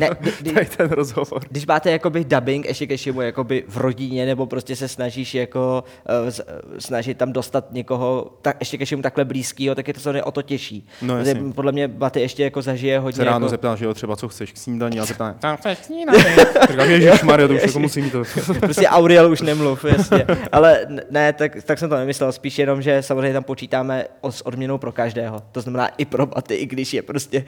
ne, 0.00 0.10
kdy, 0.20 0.52
tady 0.54 0.66
ten 0.66 0.90
rozhovor. 0.90 1.42
Když 1.50 1.66
máte 1.66 1.90
jakoby 1.90 2.24
dubbing 2.24 2.66
ještě 2.66 2.86
ke 2.86 2.96
všemu 2.96 3.20
jakoby 3.20 3.64
v 3.68 3.76
rodině, 3.76 4.26
nebo 4.26 4.46
prostě 4.46 4.76
se 4.76 4.88
snažíš 4.88 5.34
jako 5.34 5.84
uh, 6.24 6.30
snažit 6.78 7.18
tam 7.18 7.32
dostat 7.32 7.72
někoho 7.72 8.32
tak, 8.42 8.56
ještě 8.60 8.78
ke 8.78 8.84
všemu 8.84 9.02
takhle 9.02 9.24
blízkýho, 9.24 9.74
tak 9.74 9.88
je 9.88 9.94
to 9.94 10.00
samozřejmě 10.00 10.22
o 10.22 10.30
to 10.30 10.42
těžší. 10.42 10.86
No, 11.02 11.14
Podle 11.54 11.72
mě 11.72 11.88
Baty 11.88 12.20
ještě 12.20 12.44
jako 12.44 12.62
zažije 12.62 12.98
hodně. 12.98 13.16
Se 13.16 13.24
ráno 13.24 13.46
jako... 13.46 13.48
zeptá, 13.48 13.76
že 13.76 13.84
jo, 13.84 13.94
třeba 13.94 14.16
co 14.16 14.28
chceš 14.28 14.52
k 14.52 14.56
snídaní 14.56 15.00
a 15.00 15.04
zeptá, 15.04 15.36
tam 15.38 15.56
chceš 15.56 15.78
snídaní. 15.78 16.18
Říkám, 16.70 16.90
ježišmarja, 16.90 17.48
to 17.48 17.54
už 17.54 17.62
jako 17.62 17.78
musím 17.78 18.01
to. 18.10 18.22
prostě 18.60 18.88
Auriel 18.88 19.30
už 19.30 19.40
nemluv, 19.40 19.84
jasně. 19.84 20.26
Ale 20.52 20.86
ne, 21.10 21.32
tak, 21.32 21.64
tak 21.64 21.78
jsem 21.78 21.88
to 21.88 21.96
nemyslel, 21.96 22.32
spíš 22.32 22.58
jenom, 22.58 22.82
že 22.82 23.02
samozřejmě 23.02 23.32
tam 23.32 23.44
počítáme 23.44 24.04
s 24.30 24.46
odměnou 24.46 24.78
pro 24.78 24.92
každého. 24.92 25.42
To 25.52 25.60
znamená 25.60 25.88
i 25.98 26.04
pro 26.04 26.26
baty, 26.26 26.54
i 26.54 26.66
když 26.66 26.94
je 26.94 27.02
prostě... 27.02 27.44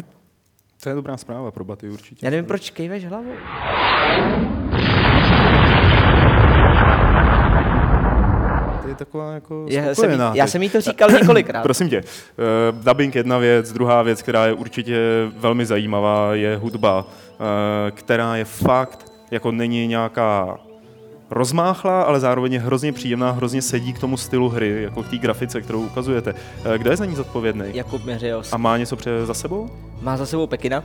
to 0.82 0.88
je 0.88 0.94
dobrá 0.94 1.16
zpráva 1.16 1.50
pro 1.50 1.64
baty 1.64 1.88
určitě. 1.88 2.26
Já 2.26 2.30
nevím, 2.30 2.44
proč 2.44 2.70
kejveš 2.70 3.04
hlavou. 3.04 3.32
To 8.82 8.88
je 8.88 8.94
taková 8.94 9.32
jako 9.32 9.66
já 9.68 9.94
jsem, 9.94 10.10
jí, 10.10 10.18
já 10.34 10.46
jsem 10.46 10.62
jí 10.62 10.70
to 10.70 10.80
říkal 10.80 11.10
několikrát. 11.10 11.62
Prosím 11.62 11.88
tě, 11.88 12.00
uh, 12.00 12.84
dubbing 12.84 13.14
jedna 13.14 13.38
věc, 13.38 13.72
druhá 13.72 14.02
věc, 14.02 14.22
která 14.22 14.46
je 14.46 14.52
určitě 14.52 14.98
velmi 15.36 15.66
zajímavá, 15.66 16.34
je 16.34 16.56
hudba, 16.56 16.98
uh, 17.00 17.06
která 17.90 18.36
je 18.36 18.44
fakt, 18.44 19.11
jako 19.32 19.52
není 19.52 19.86
nějaká 19.86 20.58
rozmáchlá, 21.30 22.02
ale 22.02 22.20
zároveň 22.20 22.52
je 22.52 22.60
hrozně 22.60 22.92
příjemná, 22.92 23.30
hrozně 23.30 23.62
sedí 23.62 23.92
k 23.92 23.98
tomu 23.98 24.16
stylu 24.16 24.48
hry, 24.48 24.82
jako 24.82 25.02
k 25.02 25.08
té 25.08 25.18
grafice, 25.18 25.60
kterou 25.62 25.82
ukazujete. 25.82 26.34
Eh, 26.74 26.78
kdo 26.78 26.90
je 26.90 26.96
za 26.96 27.04
ní 27.04 27.14
zodpovědný? 27.14 27.64
Jakub 27.72 28.04
Měřios. 28.04 28.52
A 28.52 28.56
má 28.56 28.76
něco 28.76 28.96
pře 28.96 29.26
za 29.26 29.34
sebou? 29.34 29.70
Má 30.02 30.16
za 30.16 30.26
sebou 30.26 30.46
Pekina. 30.46 30.84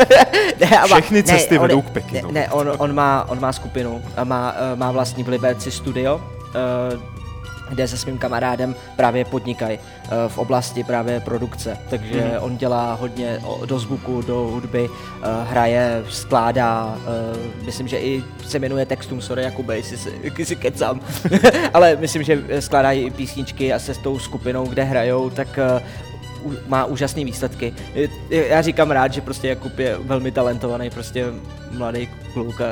ne, 0.60 0.80
Všechny 0.86 1.18
má, 1.18 1.26
cesty 1.26 1.54
ne, 1.54 1.60
vedou 1.60 1.82
k 1.82 1.90
Pekinu. 1.90 2.30
Ne, 2.30 2.40
ne 2.40 2.48
on, 2.48 2.72
on, 2.78 2.94
má, 2.94 3.26
on 3.28 3.40
má 3.40 3.52
skupinu 3.52 4.02
a 4.16 4.24
má, 4.24 4.52
uh, 4.52 4.78
má 4.78 4.90
vlastní 4.90 5.24
v 5.24 5.28
Liberci 5.28 5.70
studio. 5.70 6.20
Uh, 6.94 7.14
kde 7.68 7.88
se 7.88 7.96
svým 7.96 8.18
kamarádem 8.18 8.74
právě 8.96 9.24
podnikají 9.24 9.78
eh, 9.78 9.93
v 10.28 10.38
oblasti 10.38 10.84
právě 10.84 11.20
produkce. 11.20 11.78
Takže 11.90 12.20
mm. 12.20 12.30
on 12.40 12.56
dělá 12.56 12.94
hodně 12.94 13.40
do 13.66 13.78
zvuku, 13.78 14.22
do 14.22 14.36
hudby, 14.36 14.88
eh, 14.88 15.26
hraje, 15.44 16.04
skládá, 16.08 16.98
eh, 16.98 17.64
myslím, 17.64 17.88
že 17.88 17.98
i 17.98 18.24
se 18.46 18.58
jmenuje 18.58 18.86
textům, 18.86 19.20
sorry 19.20 19.42
Jakube, 19.42 19.76
jestli 19.76 19.96
si, 19.96 20.44
si 20.44 20.56
kecám, 20.56 21.00
ale 21.74 21.96
myslím, 21.96 22.22
že 22.22 22.42
skládá 22.60 22.92
i 22.92 23.10
písničky 23.10 23.72
a 23.72 23.78
se 23.78 23.94
s 23.94 23.98
tou 23.98 24.18
skupinou, 24.18 24.66
kde 24.66 24.82
hrajou, 24.82 25.30
tak 25.30 25.58
má 26.66 26.84
úžasné 26.84 27.24
výsledky. 27.24 27.74
Já 28.30 28.62
říkám 28.62 28.90
rád, 28.90 29.12
že 29.12 29.20
prostě 29.20 29.48
Jakub 29.48 29.78
je 29.78 29.96
velmi 29.98 30.30
talentovaný, 30.30 30.90
prostě 30.90 31.26
mladý 31.70 32.08
kluk 32.32 32.60
a 32.60 32.64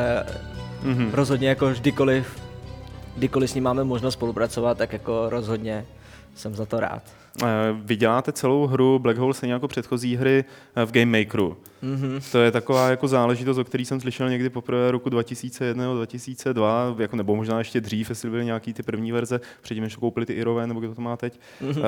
mm-hmm. 0.84 1.10
rozhodně 1.12 1.48
jako 1.48 1.66
vždykoliv 1.66 2.42
kdykoliv 3.16 3.50
s 3.50 3.54
ním 3.54 3.64
máme 3.64 3.84
možnost 3.84 4.14
spolupracovat, 4.14 4.78
tak 4.78 4.92
jako 4.92 5.28
rozhodně 5.28 5.86
jsem 6.34 6.54
za 6.54 6.66
to 6.66 6.80
rád. 6.80 7.02
Eh, 7.42 7.46
vy 7.74 7.96
děláte 7.96 8.32
celou 8.32 8.66
hru 8.66 8.98
Black 8.98 9.18
Hole 9.18 9.34
stejně 9.34 9.52
jako 9.52 9.68
předchozí 9.68 10.16
hry 10.16 10.44
eh, 10.76 10.86
v 10.86 10.92
Game 10.92 11.18
Makeru. 11.18 11.56
Mm-hmm. 11.82 12.32
To 12.32 12.38
je 12.38 12.50
taková 12.50 12.88
jako 12.88 13.08
záležitost, 13.08 13.58
o 13.58 13.64
který 13.64 13.84
jsem 13.84 14.00
slyšel 14.00 14.30
někdy 14.30 14.50
poprvé 14.50 14.90
roku 14.90 15.08
2001 15.08 15.84
nebo 15.84 15.96
2002, 15.96 16.96
jako, 16.98 17.16
nebo 17.16 17.36
možná 17.36 17.58
ještě 17.58 17.80
dřív, 17.80 18.08
jestli 18.08 18.30
byly 18.30 18.44
nějaký 18.44 18.72
ty 18.72 18.82
první 18.82 19.12
verze, 19.12 19.40
předtím, 19.60 19.84
než 19.84 19.96
koupili 19.96 20.26
ty 20.26 20.32
Irové, 20.32 20.66
nebo 20.66 20.80
kdo 20.80 20.94
to 20.94 21.02
má 21.02 21.16
teď. 21.16 21.40
Mm-hmm. 21.62 21.78
Uh, 21.78 21.84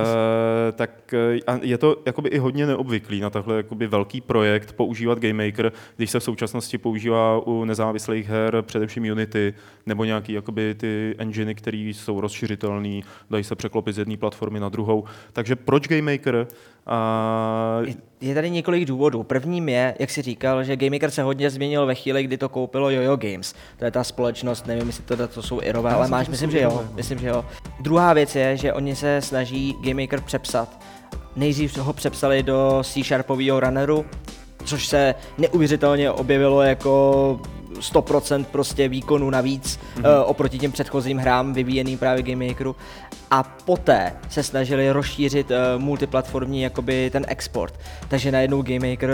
tak 0.73 1.15
a 1.47 1.59
je 1.63 1.79
to 1.79 1.97
jakoby 2.07 2.29
i 2.29 2.39
hodně 2.39 2.67
neobvyklý 2.67 3.21
na 3.21 3.31
takhle 3.31 3.57
jakoby 3.57 3.87
velký 3.87 4.21
projekt 4.21 4.73
používat 4.73 5.19
Game 5.19 5.47
Maker, 5.47 5.73
když 5.97 6.11
se 6.11 6.21
v 6.21 6.25
současnosti 6.25 6.79
používá 6.79 7.47
u 7.47 7.65
nezávislých 7.65 8.29
her 8.29 8.63
především 8.63 9.13
Unity, 9.13 9.55
nebo 9.87 10.05
nějaký 10.05 10.33
jakoby 10.33 10.75
ty 10.75 11.15
enginy, 11.19 11.55
které 11.55 11.79
jsou 11.79 12.21
rozšiřitelné, 12.21 13.01
dají 13.31 13.45
se 13.45 13.55
překlopit 13.55 13.95
z 13.95 13.99
jedné 13.99 14.17
platformy 14.17 14.61
na 14.61 14.69
druhou. 14.69 15.05
Takže 15.33 15.57
proč 15.57 15.89
Game 15.89 16.13
Maker? 16.13 16.47
A... 16.87 17.83
Je 18.25 18.35
tady 18.35 18.51
několik 18.51 18.85
důvodů. 18.85 19.23
Prvním 19.23 19.69
je, 19.69 19.95
jak 19.99 20.11
si 20.11 20.23
říkal, 20.23 20.65
že 20.65 20.77
GameMaker 20.77 21.11
se 21.11 21.23
hodně 21.23 21.51
změnil 21.51 21.87
ve 21.87 21.95
chvíli, 21.95 22.23
kdy 22.23 22.39
to 22.39 22.49
koupilo 22.49 22.91
Jojo 22.91 23.17
Games. 23.17 23.55
To 23.79 23.85
je 23.85 23.91
ta 23.91 24.05
společnost, 24.05 24.67
nevím, 24.67 24.87
jestli 24.87 25.05
to, 25.05 25.29
to 25.29 25.43
jsou 25.43 25.61
Irové, 25.63 25.91
ale 25.91 26.09
máš, 26.09 26.29
myslím, 26.29 26.51
že 26.51 26.61
jo. 26.61 26.85
Myslím, 26.95 27.19
že 27.19 27.29
jo. 27.29 27.45
Druhá 27.81 28.13
věc 28.13 28.37
je, 28.37 28.57
že 28.57 28.73
oni 28.73 28.97
se 28.97 29.21
snaží 29.21 29.75
GameMaker 29.81 30.21
přepsat. 30.21 30.81
Nejdřív 31.37 31.79
ho 31.79 31.93
přepsali 31.93 32.43
do 32.43 32.83
C-Sharpového 32.85 33.61
runneru, 33.61 34.05
což 34.65 34.87
se 34.87 35.15
neuvěřitelně 35.39 36.11
objevilo 36.11 36.63
jako 36.63 37.41
100% 37.81 38.45
prostě 38.45 38.89
výkonu 38.89 39.31
navíc 39.31 39.79
mm-hmm. 39.79 40.23
uh, 40.23 40.31
oproti 40.31 40.59
těm 40.59 40.73
předchozím 40.73 41.19
hrám 41.19 41.53
vyvíjeným 41.53 41.99
právě 41.99 42.23
Game 42.23 42.47
Makeru. 42.47 42.77
A 43.31 43.43
poté 43.43 44.13
se 44.29 44.43
snažili 44.43 44.91
rozšířit 44.91 45.51
uh, 45.51 45.83
multiplatformní 45.83 46.63
jakoby 46.63 47.11
ten 47.11 47.25
export. 47.29 47.81
Takže 48.09 48.33
najednou 48.33 48.63
Game 48.63 48.91
Maker 48.91 49.11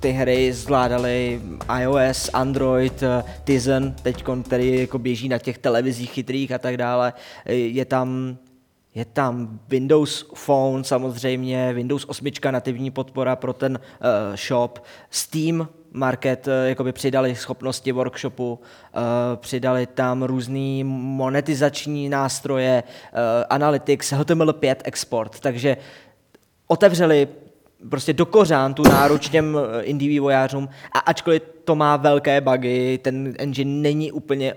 ty 0.00 0.10
hry 0.10 0.52
zvládali 0.52 1.40
iOS, 1.80 2.30
Android, 2.32 3.02
uh, 3.02 3.30
Tizen, 3.44 3.94
teď 4.02 4.24
který 4.44 4.80
jako 4.80 4.98
běží 4.98 5.28
na 5.28 5.38
těch 5.38 5.58
televizích 5.58 6.10
chytrých 6.10 6.52
a 6.52 6.58
tak 6.58 6.76
dále. 6.76 7.12
Je 7.46 7.84
tam 7.84 8.36
je 8.94 9.04
tam 9.04 9.60
Windows 9.68 10.26
Phone 10.34 10.84
samozřejmě, 10.84 11.72
Windows 11.72 12.04
8 12.08 12.26
nativní 12.50 12.90
podpora 12.90 13.36
pro 13.36 13.52
ten 13.52 13.78
uh, 13.78 14.36
shop, 14.36 14.78
Steam 15.10 15.68
Market 15.92 16.46
uh, 16.46 16.52
jakoby 16.66 16.92
přidali 16.92 17.36
schopnosti 17.36 17.92
workshopu, 17.92 18.52
uh, 18.52 19.00
přidali 19.36 19.86
tam 19.86 20.22
různý 20.22 20.84
monetizační 20.84 22.08
nástroje, 22.08 22.82
uh, 22.82 23.18
Analytics, 23.50 24.12
HTML5 24.12 24.76
export, 24.84 25.40
takže 25.40 25.76
otevřeli 26.66 27.28
prostě 27.90 28.12
do 28.12 28.26
kořán 28.26 28.74
tu 28.74 28.82
náruč 28.82 29.28
těm 29.28 29.58
indie 29.82 30.08
vývojářům. 30.08 30.68
A 30.92 30.98
ačkoliv 30.98 31.42
to 31.64 31.74
má 31.74 31.96
velké 31.96 32.40
bugy, 32.40 32.98
ten 33.02 33.34
engine 33.38 33.82
není 33.82 34.12
úplně 34.12 34.54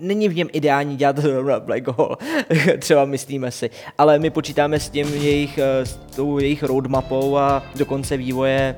není 0.00 0.28
v 0.28 0.36
něm 0.36 0.48
ideální 0.52 0.96
dělat 0.96 1.18
Black 1.58 1.86
Hole, 1.86 2.16
třeba 2.78 3.04
myslíme 3.04 3.50
si, 3.50 3.70
ale 3.98 4.18
my 4.18 4.30
počítáme 4.30 4.80
s 4.80 4.90
tím 4.90 5.14
jejich, 5.14 5.58
eh, 5.58 5.86
s 5.86 5.96
tou 6.16 6.38
jejich 6.38 6.62
roadmapou 6.62 7.36
a 7.36 7.62
do 7.76 7.86
konce 7.86 8.16
vývoje 8.16 8.76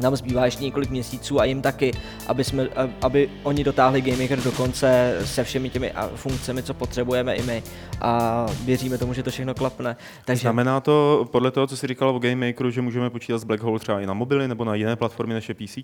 nám 0.00 0.16
zbývá 0.16 0.44
ještě 0.44 0.64
několik 0.64 0.90
měsíců 0.90 1.40
a 1.40 1.44
jim 1.44 1.62
taky, 1.62 1.92
aby, 2.26 2.44
jsme, 2.44 2.68
aby 3.02 3.30
oni 3.42 3.64
dotáhli 3.64 4.00
Game 4.00 4.22
Maker 4.22 4.42
do 4.42 4.52
konce 4.52 5.18
se 5.24 5.44
všemi 5.44 5.70
těmi 5.70 5.92
funkcemi, 6.14 6.62
co 6.62 6.74
potřebujeme 6.74 7.34
i 7.34 7.42
my 7.42 7.62
a 8.00 8.46
věříme 8.64 8.98
tomu, 8.98 9.12
že 9.12 9.22
to 9.22 9.30
všechno 9.30 9.54
klapne. 9.54 9.96
Takže... 10.24 10.40
Znamená 10.40 10.80
to 10.80 11.26
podle 11.32 11.50
toho, 11.50 11.66
co 11.66 11.76
jsi 11.76 11.86
říkal 11.86 12.08
o 12.08 12.18
Game 12.18 12.46
Makeru, 12.46 12.70
že 12.70 12.82
můžeme 12.82 13.10
počítat 13.10 13.38
s 13.38 13.44
Black 13.44 13.62
Hole 13.62 13.78
třeba 13.78 14.00
i 14.00 14.06
na 14.06 14.14
mobily 14.14 14.48
nebo 14.48 14.64
na 14.64 14.74
jiné 14.74 14.96
platformy 14.96 15.34
než 15.34 15.48
je 15.48 15.54
PC? 15.54 15.78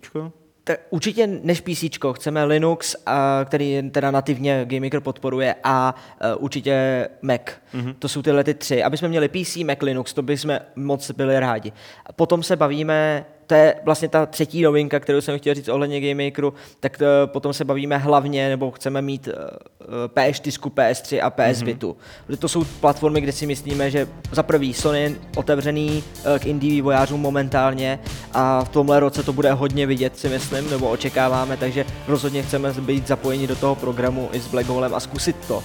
Tak 0.65 0.81
určitě 0.91 1.27
než 1.27 1.61
PC, 1.61 1.85
chceme 2.13 2.45
Linux, 2.45 2.97
který 3.45 3.83
teda 3.91 4.11
nativně 4.11 4.65
GameMaker 4.65 5.01
podporuje 5.01 5.55
a 5.65 5.95
e, 6.21 6.35
určitě 6.35 7.09
Mac. 7.23 7.41
Mm-hmm. 7.75 7.95
To 7.99 8.09
jsou 8.09 8.23
tyhle 8.23 8.45
ty 8.45 8.55
tři. 8.55 8.83
Aby 8.83 8.97
jsme 8.97 9.09
měli 9.09 9.29
PC, 9.29 9.57
Mac, 9.57 9.79
Linux, 9.83 10.13
to 10.13 10.23
bychom 10.23 10.59
moc 10.77 11.11
byli 11.11 11.41
rádi. 11.41 11.73
Potom 12.17 12.43
se 12.43 12.57
bavíme 12.57 13.27
to 13.47 13.55
je 13.55 13.75
vlastně 13.85 14.09
ta 14.09 14.27
třetí 14.27 14.63
novinka, 14.63 15.01
kterou 15.01 15.21
jsem 15.21 15.39
chtěl 15.39 15.55
říct 15.55 15.69
ohledně 15.69 16.01
Game 16.01 16.25
Makeru, 16.25 16.55
tak 16.81 16.99
to, 16.99 17.05
eh, 17.05 17.27
potom 17.27 17.53
se 17.53 17.65
bavíme 17.65 17.99
hlavně, 17.99 18.49
nebo 18.49 18.71
chceme 18.71 19.03
mít 19.03 19.29
uh, 19.29 19.35
eh, 19.35 20.09
PS4, 20.09 20.71
PS3 20.71 21.21
a 21.23 21.31
PS 21.31 21.39
mm-hmm. 21.39 21.65
Vitu. 21.65 21.97
Protože 22.27 22.39
to 22.39 22.49
jsou 22.49 22.65
platformy, 22.65 23.21
kde 23.21 23.33
si 23.33 23.47
myslíme, 23.47 23.91
že 23.91 24.09
za 24.33 24.43
prvý 24.43 24.75
Sony 24.75 25.01
je 25.01 25.13
otevřený 25.37 26.05
uh, 26.27 26.39
k 26.39 26.47
indie 26.47 26.73
vývojářům 26.73 27.21
momentálně 27.21 27.99
a 28.33 28.65
v 28.65 28.69
tomhle 28.69 29.01
roce 29.01 29.23
to 29.23 29.33
bude 29.33 29.53
hodně 29.53 29.87
vidět, 29.87 30.19
si 30.19 30.29
myslím, 30.29 30.71
nebo 30.71 30.91
očekáváme, 30.91 31.57
takže 31.57 31.85
rozhodně 32.09 32.43
chceme 32.43 32.73
být 32.73 33.07
zapojeni 33.07 33.47
do 33.47 33.57
toho 33.57 33.75
programu 33.75 34.29
i 34.33 34.41
s 34.41 34.49
Black 34.49 34.67
Holem 34.67 34.95
a 34.95 35.01
zkusit 35.01 35.37
to. 35.49 35.63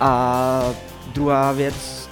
A 0.00 0.74
druhá 1.14 1.52
věc, 1.52 2.07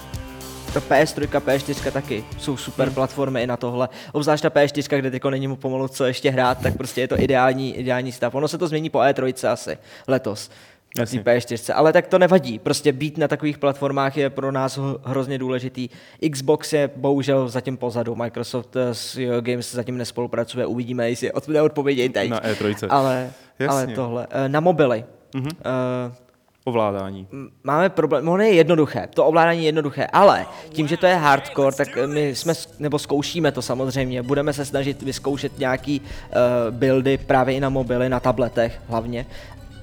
ta 0.81 0.95
PS3, 0.95 1.39
PS4 1.39 1.91
taky 1.91 2.23
jsou 2.37 2.57
super 2.57 2.87
hmm. 2.87 2.95
platformy 2.95 3.43
i 3.43 3.47
na 3.47 3.57
tohle. 3.57 3.89
Obzvlášť 4.11 4.43
ta 4.43 4.49
PS4, 4.49 4.99
kde 4.99 5.11
teďko 5.11 5.29
není 5.29 5.47
mu 5.47 5.55
pomalu 5.55 5.87
co 5.87 6.05
ještě 6.05 6.31
hrát, 6.31 6.61
tak 6.61 6.77
prostě 6.77 7.01
je 7.01 7.07
to 7.07 7.21
ideální, 7.21 7.75
ideální 7.75 8.11
stav. 8.11 8.35
Ono 8.35 8.47
se 8.47 8.57
to 8.57 8.67
změní 8.67 8.89
po 8.89 8.99
E3 8.99 9.51
asi 9.51 9.77
letos. 10.07 10.49
Na 10.97 11.03
PS4, 11.05 11.73
ale 11.75 11.93
tak 11.93 12.07
to 12.07 12.19
nevadí. 12.19 12.59
Prostě 12.59 12.91
být 12.91 13.17
na 13.17 13.27
takových 13.27 13.57
platformách 13.57 14.17
je 14.17 14.29
pro 14.29 14.51
nás 14.51 14.79
hrozně 15.03 15.37
důležitý. 15.37 15.89
Xbox 16.31 16.73
je 16.73 16.89
bohužel 16.95 17.49
zatím 17.49 17.77
pozadu. 17.77 18.15
Microsoft 18.15 18.75
s 18.91 19.19
Games 19.41 19.73
zatím 19.73 19.97
nespolupracuje. 19.97 20.65
Uvidíme, 20.65 21.09
jestli 21.09 21.31
neodpovědějí 21.47 22.09
teď. 22.09 22.29
Na 22.29 22.39
E3. 22.39 22.87
Ale, 22.89 23.31
ale 23.67 23.87
tohle. 23.87 24.27
Eh, 24.29 24.49
na 24.49 24.59
mobily. 24.59 25.05
Mm-hmm. 25.33 25.51
Uh, 26.09 26.26
ovládání? 26.67 27.27
Máme 27.63 27.89
problém, 27.89 28.29
ono 28.29 28.43
je 28.43 28.53
jednoduché, 28.53 29.07
to 29.13 29.25
ovládání 29.25 29.59
je 29.59 29.65
jednoduché, 29.65 30.07
ale 30.13 30.45
tím, 30.69 30.87
že 30.87 30.97
to 30.97 31.05
je 31.05 31.15
hardcore, 31.15 31.75
tak 31.75 31.87
my 32.05 32.35
jsme, 32.35 32.53
nebo 32.79 32.99
zkoušíme 32.99 33.51
to 33.51 33.61
samozřejmě, 33.61 34.23
budeme 34.23 34.53
se 34.53 34.65
snažit 34.65 35.01
vyzkoušet 35.01 35.59
nějaký 35.59 36.01
uh, 36.01 36.75
buildy 36.75 37.17
právě 37.17 37.55
i 37.55 37.59
na 37.59 37.69
mobily, 37.69 38.09
na 38.09 38.19
tabletech 38.19 38.81
hlavně, 38.87 39.25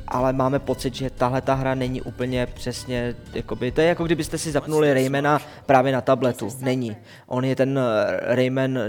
ale 0.09 0.33
máme 0.33 0.59
pocit, 0.59 0.95
že 0.95 1.11
tahle 1.11 1.41
ta 1.41 1.55
hra 1.55 1.75
není 1.75 2.03
úplně 2.03 2.47
přesně, 2.47 3.15
jakoby, 3.35 3.71
to 3.71 3.81
je 3.81 3.87
jako 3.87 4.05
kdybyste 4.05 4.39
si 4.39 4.51
zapnuli 4.51 4.95
Raymana 4.95 5.41
právě 5.67 5.93
na 5.93 6.01
tabletu, 6.01 6.49
není. 6.61 6.97
On 7.27 7.45
je 7.45 7.57
ten 7.57 7.79
eh, 7.79 8.35
Rayman 8.35 8.79
uh, 8.79 8.85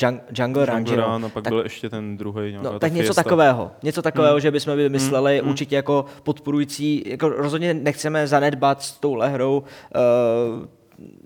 Jung, 0.00 0.22
Jungle 0.38 0.66
Run, 0.66 0.76
Jungle 0.76 0.96
Run 0.96 1.24
a 1.24 1.28
pak 1.28 1.44
tak, 1.44 1.52
byl 1.52 1.62
ještě 1.62 1.90
ten 1.90 2.16
druhý. 2.16 2.58
No, 2.62 2.78
tak 2.78 2.92
něco 2.92 3.06
fiesta. 3.06 3.22
takového, 3.22 3.70
něco 3.82 4.02
takového, 4.02 4.34
hmm. 4.34 4.40
že 4.40 4.50
bychom 4.50 4.76
vymysleli 4.76 5.38
hmm. 5.38 5.50
určitě 5.50 5.76
jako 5.76 6.04
podporující, 6.22 7.02
jako 7.06 7.28
rozhodně 7.28 7.74
nechceme 7.74 8.26
zanedbat 8.26 8.82
s 8.82 8.92
touhle 8.92 9.28
hrou 9.28 9.58
uh, 9.58 10.68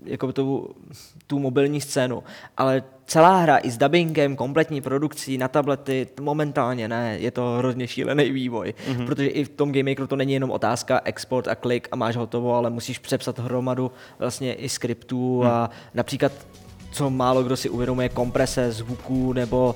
jako 0.05 0.33
tu, 0.33 0.75
tu 1.27 1.39
mobilní 1.39 1.81
scénu, 1.81 2.23
ale 2.57 2.83
celá 3.05 3.37
hra 3.37 3.57
i 3.57 3.71
s 3.71 3.77
dubbingem, 3.77 4.35
kompletní 4.35 4.81
produkcí 4.81 5.37
na 5.37 5.47
tablety, 5.47 6.07
momentálně 6.21 6.87
ne, 6.87 7.17
je 7.19 7.31
to 7.31 7.55
hrozně 7.57 7.87
šílený 7.87 8.31
vývoj, 8.31 8.73
mm-hmm. 8.87 9.05
protože 9.05 9.27
i 9.27 9.43
v 9.43 9.49
tom 9.49 9.71
GameMakeru 9.71 10.07
to 10.07 10.15
není 10.15 10.33
jenom 10.33 10.51
otázka 10.51 11.01
export 11.03 11.47
a 11.47 11.55
klik 11.55 11.87
a 11.91 11.95
máš 11.95 12.15
hotovo, 12.15 12.55
ale 12.55 12.69
musíš 12.69 12.99
přepsat 12.99 13.39
hromadu 13.39 13.91
vlastně 14.19 14.53
i 14.53 14.69
skriptů 14.69 15.41
mm. 15.41 15.47
a 15.47 15.69
například 15.93 16.31
co 16.91 17.09
málo 17.09 17.43
kdo 17.43 17.57
si 17.57 17.69
uvědomuje, 17.69 18.09
komprese 18.09 18.71
zvuků 18.71 19.33
nebo 19.33 19.75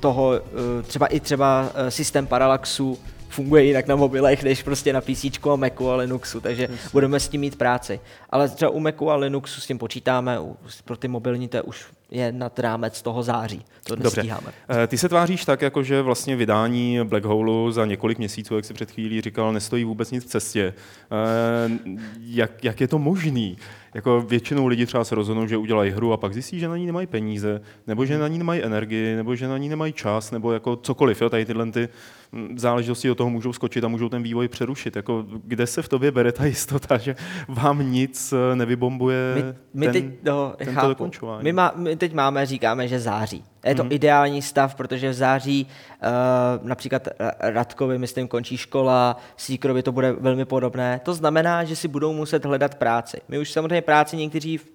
toho, 0.00 0.34
eh, 0.34 0.82
třeba 0.82 1.06
i 1.06 1.20
třeba 1.20 1.70
eh, 1.74 1.90
systém 1.90 2.26
parallaxu 2.26 2.98
funguje 3.32 3.64
jinak 3.64 3.86
na 3.86 3.96
mobilech, 3.96 4.42
než 4.42 4.62
prostě 4.62 4.92
na 4.92 5.00
PC 5.00 5.24
a 5.52 5.56
Macu 5.56 5.90
a 5.90 5.96
Linuxu, 5.96 6.40
takže 6.40 6.62
yes. 6.62 6.92
budeme 6.92 7.20
s 7.20 7.28
tím 7.28 7.40
mít 7.40 7.56
práci. 7.56 8.00
Ale 8.30 8.48
třeba 8.48 8.70
u 8.70 8.80
Macu 8.80 9.10
a 9.10 9.16
Linuxu 9.16 9.60
s 9.60 9.66
tím 9.66 9.78
počítáme, 9.78 10.38
pro 10.84 10.96
ty 10.96 11.08
mobilní 11.08 11.48
to 11.48 11.56
je 11.56 11.62
už 11.62 11.86
je 12.12 12.32
nad 12.32 12.58
rámec 12.58 13.02
toho 13.02 13.22
září. 13.22 13.64
To 13.84 13.94
Dobře. 13.96 14.16
nestíháme. 14.20 14.46
Eh, 14.82 14.86
Ty 14.86 14.98
se 14.98 15.08
tváříš 15.08 15.44
tak, 15.44 15.62
jako 15.62 15.82
že 15.82 16.02
vlastně 16.02 16.36
vydání 16.36 16.98
Black 17.04 17.24
Hole 17.24 17.72
za 17.72 17.86
několik 17.86 18.18
měsíců, 18.18 18.56
jak 18.56 18.64
si 18.64 18.74
před 18.74 18.90
chvílí 18.90 19.20
říkal, 19.20 19.52
nestojí 19.52 19.84
vůbec 19.84 20.10
nic 20.10 20.24
v 20.24 20.28
cestě. 20.28 20.74
Eh, 21.10 21.78
Jak, 22.20 22.64
jak 22.64 22.80
je 22.80 22.88
to 22.88 22.98
možný? 22.98 23.56
Jako 23.94 24.20
většinou 24.22 24.66
lidi 24.66 24.86
třeba 24.86 25.04
se 25.04 25.14
rozhodnou, 25.14 25.46
že 25.46 25.56
udělají 25.56 25.90
hru 25.90 26.12
a 26.12 26.16
pak 26.16 26.32
zjistí, 26.32 26.60
že 26.60 26.68
na 26.68 26.76
ní 26.76 26.86
nemají 26.86 27.06
peníze, 27.06 27.60
nebo 27.86 28.04
že 28.06 28.18
na 28.18 28.28
ní 28.28 28.38
nemají 28.38 28.62
energii, 28.62 29.16
nebo 29.16 29.34
že 29.36 29.48
na 29.48 29.58
ní 29.58 29.68
nemají 29.68 29.92
čas, 29.92 30.30
nebo 30.30 30.52
jako 30.52 30.76
cokoliv. 30.76 31.22
Jo? 31.22 31.30
Tady 31.30 31.44
tyhle 31.44 31.70
ty 31.72 31.88
mm, 32.32 32.58
záležitosti 32.58 33.08
do 33.08 33.14
toho 33.14 33.30
můžou 33.30 33.52
skočit 33.52 33.84
a 33.84 33.88
můžou 33.88 34.08
ten 34.08 34.22
vývoj 34.22 34.48
přerušit. 34.48 34.96
Jako, 34.96 35.24
kde 35.44 35.66
se 35.66 35.82
v 35.82 35.88
tobě 35.88 36.10
bere 36.10 36.32
ta 36.32 36.44
jistota, 36.44 36.98
že 36.98 37.16
vám 37.48 37.90
nic 37.92 38.32
eh, 38.52 38.56
nevybombuje 38.56 39.34
My, 39.34 39.42
my 39.74 39.86
ten, 39.86 39.92
teď, 39.92 40.04
no, 40.24 40.52
tento 40.56 40.72
chápu. 40.74 40.88
dokončování? 40.88 41.44
My, 41.44 41.52
má, 41.52 41.72
my 41.76 41.96
teď 42.02 42.12
máme, 42.12 42.46
říkáme, 42.46 42.88
že 42.88 43.00
září. 43.00 43.44
Je 43.64 43.74
to 43.74 43.84
mm-hmm. 43.84 43.94
ideální 43.94 44.42
stav, 44.42 44.74
protože 44.74 45.10
v 45.10 45.14
září 45.14 45.66
uh, 45.66 46.68
například 46.68 47.08
eh, 47.08 47.12
Radkovi, 47.40 47.98
myslím, 47.98 48.28
končí 48.28 48.56
škola, 48.56 49.16
Síkrovi 49.36 49.82
to 49.82 49.92
bude 49.92 50.12
velmi 50.12 50.44
podobné. 50.44 51.00
To 51.04 51.14
znamená, 51.14 51.64
že 51.64 51.76
si 51.76 51.88
budou 51.88 52.12
muset 52.12 52.44
hledat 52.44 52.74
práci. 52.74 53.20
My 53.28 53.38
už 53.38 53.52
samozřejmě 53.52 53.82
práci 53.82 54.16
někteří 54.16 54.58
v 54.58 54.71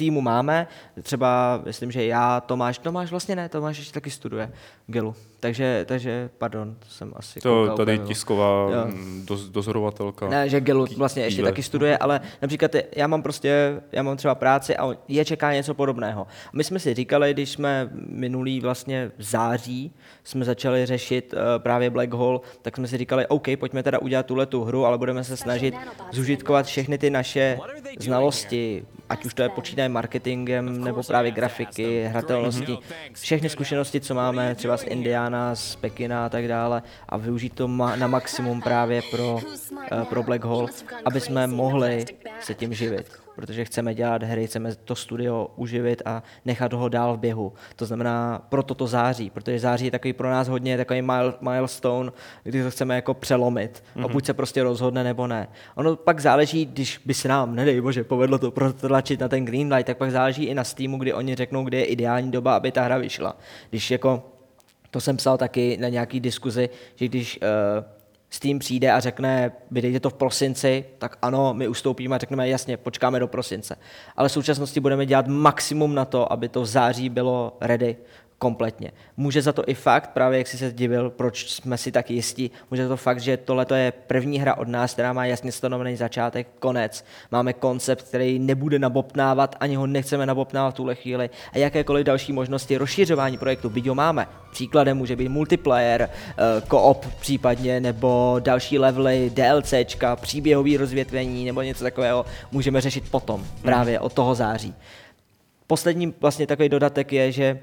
týmu 0.00 0.20
máme, 0.20 0.66
třeba 1.02 1.60
myslím, 1.66 1.90
že 1.90 2.04
já, 2.04 2.40
Tomáš, 2.40 2.78
Tomáš 2.78 3.10
vlastně 3.10 3.36
ne, 3.36 3.48
Tomáš 3.48 3.78
ještě 3.78 3.92
taky 3.92 4.10
studuje 4.10 4.52
Gelu. 4.86 5.14
Takže, 5.40 5.84
takže 5.88 6.30
pardon, 6.38 6.76
to 6.78 6.86
jsem 6.88 7.12
asi 7.16 7.40
To 7.40 7.48
koukal 7.48 7.76
tady 7.76 7.94
úplně 7.94 8.08
tisková 8.08 8.70
Jo. 8.70 8.84
mm, 8.86 9.22
doz, 9.26 9.48
dozorovatelka. 9.48 10.28
Ne, 10.28 10.48
že 10.48 10.60
Gelu 10.60 10.86
vlastně 10.96 11.22
ještě 11.22 11.42
taky 11.42 11.62
studuje, 11.62 11.98
ale 11.98 12.20
například 12.42 12.70
já 12.96 13.06
mám 13.06 13.22
prostě, 13.22 13.80
já 13.92 14.02
mám 14.02 14.16
třeba 14.16 14.34
práci 14.34 14.76
a 14.76 14.90
je 15.08 15.24
čeká 15.24 15.52
něco 15.52 15.74
podobného. 15.74 16.26
A 16.46 16.50
my 16.52 16.64
jsme 16.64 16.78
si 16.78 16.94
říkali, 16.94 17.32
když 17.32 17.50
jsme 17.50 17.90
minulý 18.08 18.60
vlastně 18.60 19.10
v 19.18 19.22
září 19.22 19.92
jsme 20.24 20.44
začali 20.44 20.86
řešit 20.86 21.34
uh, 21.34 21.40
právě 21.58 21.90
Black 21.90 22.12
Hole, 22.12 22.40
tak 22.62 22.76
jsme 22.76 22.88
si 22.88 22.98
říkali, 22.98 23.26
OK, 23.26 23.48
pojďme 23.58 23.82
teda 23.82 23.98
udělat 23.98 24.26
tuhle 24.26 24.46
tu 24.46 24.64
hru, 24.64 24.86
ale 24.86 24.98
budeme 24.98 25.24
se 25.24 25.36
snažit 25.36 25.74
zužitkovat 26.12 26.66
všechny 26.66 26.98
ty 26.98 27.10
naše 27.10 27.58
znalosti, 27.98 28.84
ať 29.08 29.24
už 29.24 29.34
to 29.34 29.42
je 29.42 29.48
počítaje 29.48 29.88
marketingem, 29.90 30.84
nebo 30.84 31.02
právě 31.02 31.30
grafiky, 31.30 32.04
hratelnosti, 32.04 32.78
všechny 33.12 33.48
zkušenosti, 33.48 34.00
co 34.00 34.14
máme 34.14 34.54
třeba 34.54 34.76
z 34.76 34.82
Indiana, 34.84 35.54
z 35.54 35.76
Pekina 35.76 36.26
a 36.26 36.28
tak 36.28 36.48
dále 36.48 36.82
a 37.08 37.16
využít 37.16 37.54
to 37.54 37.68
ma- 37.68 37.96
na 37.98 38.06
maximum 38.06 38.62
právě 38.62 39.02
pro, 39.10 39.40
eh, 39.92 40.04
pro 40.04 40.22
Black 40.22 40.44
Hole, 40.44 40.68
aby 41.04 41.20
jsme 41.20 41.46
mohli 41.46 42.04
se 42.40 42.54
tím 42.54 42.74
živit. 42.74 43.06
Protože 43.34 43.64
chceme 43.64 43.94
dělat 43.94 44.22
hry, 44.22 44.46
chceme 44.46 44.74
to 44.74 44.94
studio 44.94 45.50
uživit 45.56 46.02
a 46.04 46.22
nechat 46.44 46.72
ho 46.72 46.88
dál 46.88 47.16
v 47.16 47.20
běhu. 47.20 47.52
To 47.76 47.86
znamená 47.86 48.46
proto 48.48 48.74
to 48.74 48.86
září, 48.86 49.30
protože 49.30 49.58
září 49.58 49.84
je 49.84 49.90
takový 49.90 50.12
pro 50.12 50.30
nás 50.30 50.48
hodně 50.48 50.76
takový 50.76 51.02
mile, 51.02 51.34
milestone, 51.40 52.10
kdy 52.42 52.62
to 52.62 52.70
chceme 52.70 52.94
jako 52.94 53.14
přelomit. 53.14 53.84
Mm-hmm. 53.96 54.04
A 54.04 54.08
buď 54.08 54.26
se 54.26 54.34
prostě 54.34 54.62
rozhodne 54.62 55.04
nebo 55.04 55.26
ne. 55.26 55.48
Ono 55.74 55.96
pak 55.96 56.20
záleží, 56.20 56.66
když 56.66 57.00
by 57.04 57.14
se 57.14 57.28
nám, 57.28 57.54
nedej 57.54 57.80
bože, 57.80 58.04
povedlo 58.04 58.38
to 58.38 58.50
protlačit 58.50 59.20
na 59.20 59.28
ten 59.28 59.44
Greenlight, 59.44 59.86
tak 59.86 59.96
pak 59.96 60.10
záleží 60.10 60.44
i 60.44 60.54
na 60.54 60.64
Steamu, 60.64 60.98
kdy 60.98 61.12
oni 61.12 61.34
řeknou, 61.34 61.64
kdy 61.64 61.76
je 61.76 61.84
ideální 61.84 62.30
doba, 62.30 62.56
aby 62.56 62.72
ta 62.72 62.82
hra 62.82 62.98
vyšla. 62.98 63.36
Když 63.70 63.90
jako 63.90 64.22
to 64.90 65.00
jsem 65.00 65.16
psal 65.16 65.38
taky 65.38 65.76
na 65.80 65.88
nějaký 65.88 66.20
diskuzi, 66.20 66.70
že 66.94 67.08
když 67.08 67.38
uh, 67.42 67.84
Steam 68.30 68.58
přijde 68.58 68.92
a 68.92 69.00
řekne, 69.00 69.52
vydejte 69.70 70.00
to 70.00 70.10
v 70.10 70.14
prosinci, 70.14 70.84
tak 70.98 71.18
ano, 71.22 71.54
my 71.54 71.68
ustoupíme 71.68 72.16
a 72.16 72.18
řekneme, 72.18 72.48
jasně, 72.48 72.76
počkáme 72.76 73.20
do 73.20 73.28
prosince. 73.28 73.76
Ale 74.16 74.28
v 74.28 74.32
současnosti 74.32 74.80
budeme 74.80 75.06
dělat 75.06 75.26
maximum 75.28 75.94
na 75.94 76.04
to, 76.04 76.32
aby 76.32 76.48
to 76.48 76.62
v 76.62 76.66
září 76.66 77.08
bylo 77.08 77.56
ready 77.60 77.96
kompletně. 78.40 78.90
Může 79.16 79.42
za 79.42 79.52
to 79.52 79.62
i 79.66 79.74
fakt, 79.74 80.10
právě 80.10 80.38
jak 80.38 80.46
jsi 80.46 80.58
se 80.58 80.72
divil, 80.72 81.10
proč 81.10 81.50
jsme 81.50 81.78
si 81.78 81.92
tak 81.92 82.10
jistí, 82.10 82.50
může 82.70 82.82
za 82.82 82.88
to 82.88 82.96
fakt, 82.96 83.20
že 83.20 83.36
tohle 83.36 83.66
je 83.76 83.92
první 83.92 84.38
hra 84.38 84.54
od 84.54 84.68
nás, 84.68 84.92
která 84.92 85.12
má 85.12 85.26
jasně 85.26 85.52
stanovený 85.52 85.96
začátek, 85.96 86.48
konec. 86.58 87.04
Máme 87.30 87.52
koncept, 87.52 88.02
který 88.02 88.38
nebude 88.38 88.78
nabopnávat, 88.78 89.56
ani 89.60 89.76
ho 89.76 89.86
nechceme 89.86 90.26
nabopnávat 90.26 90.74
v 90.74 90.76
tuhle 90.76 90.94
chvíli 90.94 91.30
a 91.52 91.58
jakékoliv 91.58 92.06
další 92.06 92.32
možnosti 92.32 92.76
rozšiřování 92.76 93.38
projektu, 93.38 93.70
byť 93.70 93.86
ho 93.86 93.94
máme. 93.94 94.26
Příkladem 94.52 94.96
může 94.96 95.16
být 95.16 95.28
multiplayer, 95.28 96.02
eh, 96.10 96.60
co-op 96.70 97.06
případně, 97.20 97.80
nebo 97.80 98.36
další 98.38 98.78
levely, 98.78 99.30
DLCčka, 99.34 100.16
příběhový 100.16 100.76
rozvětvení 100.76 101.44
nebo 101.44 101.62
něco 101.62 101.84
takového 101.84 102.24
můžeme 102.52 102.80
řešit 102.80 103.10
potom, 103.10 103.44
právě 103.62 104.00
od 104.00 104.12
toho 104.12 104.34
září. 104.34 104.74
Poslední 105.66 106.14
vlastně 106.20 106.46
takový 106.46 106.68
dodatek 106.68 107.12
je, 107.12 107.32
že 107.32 107.60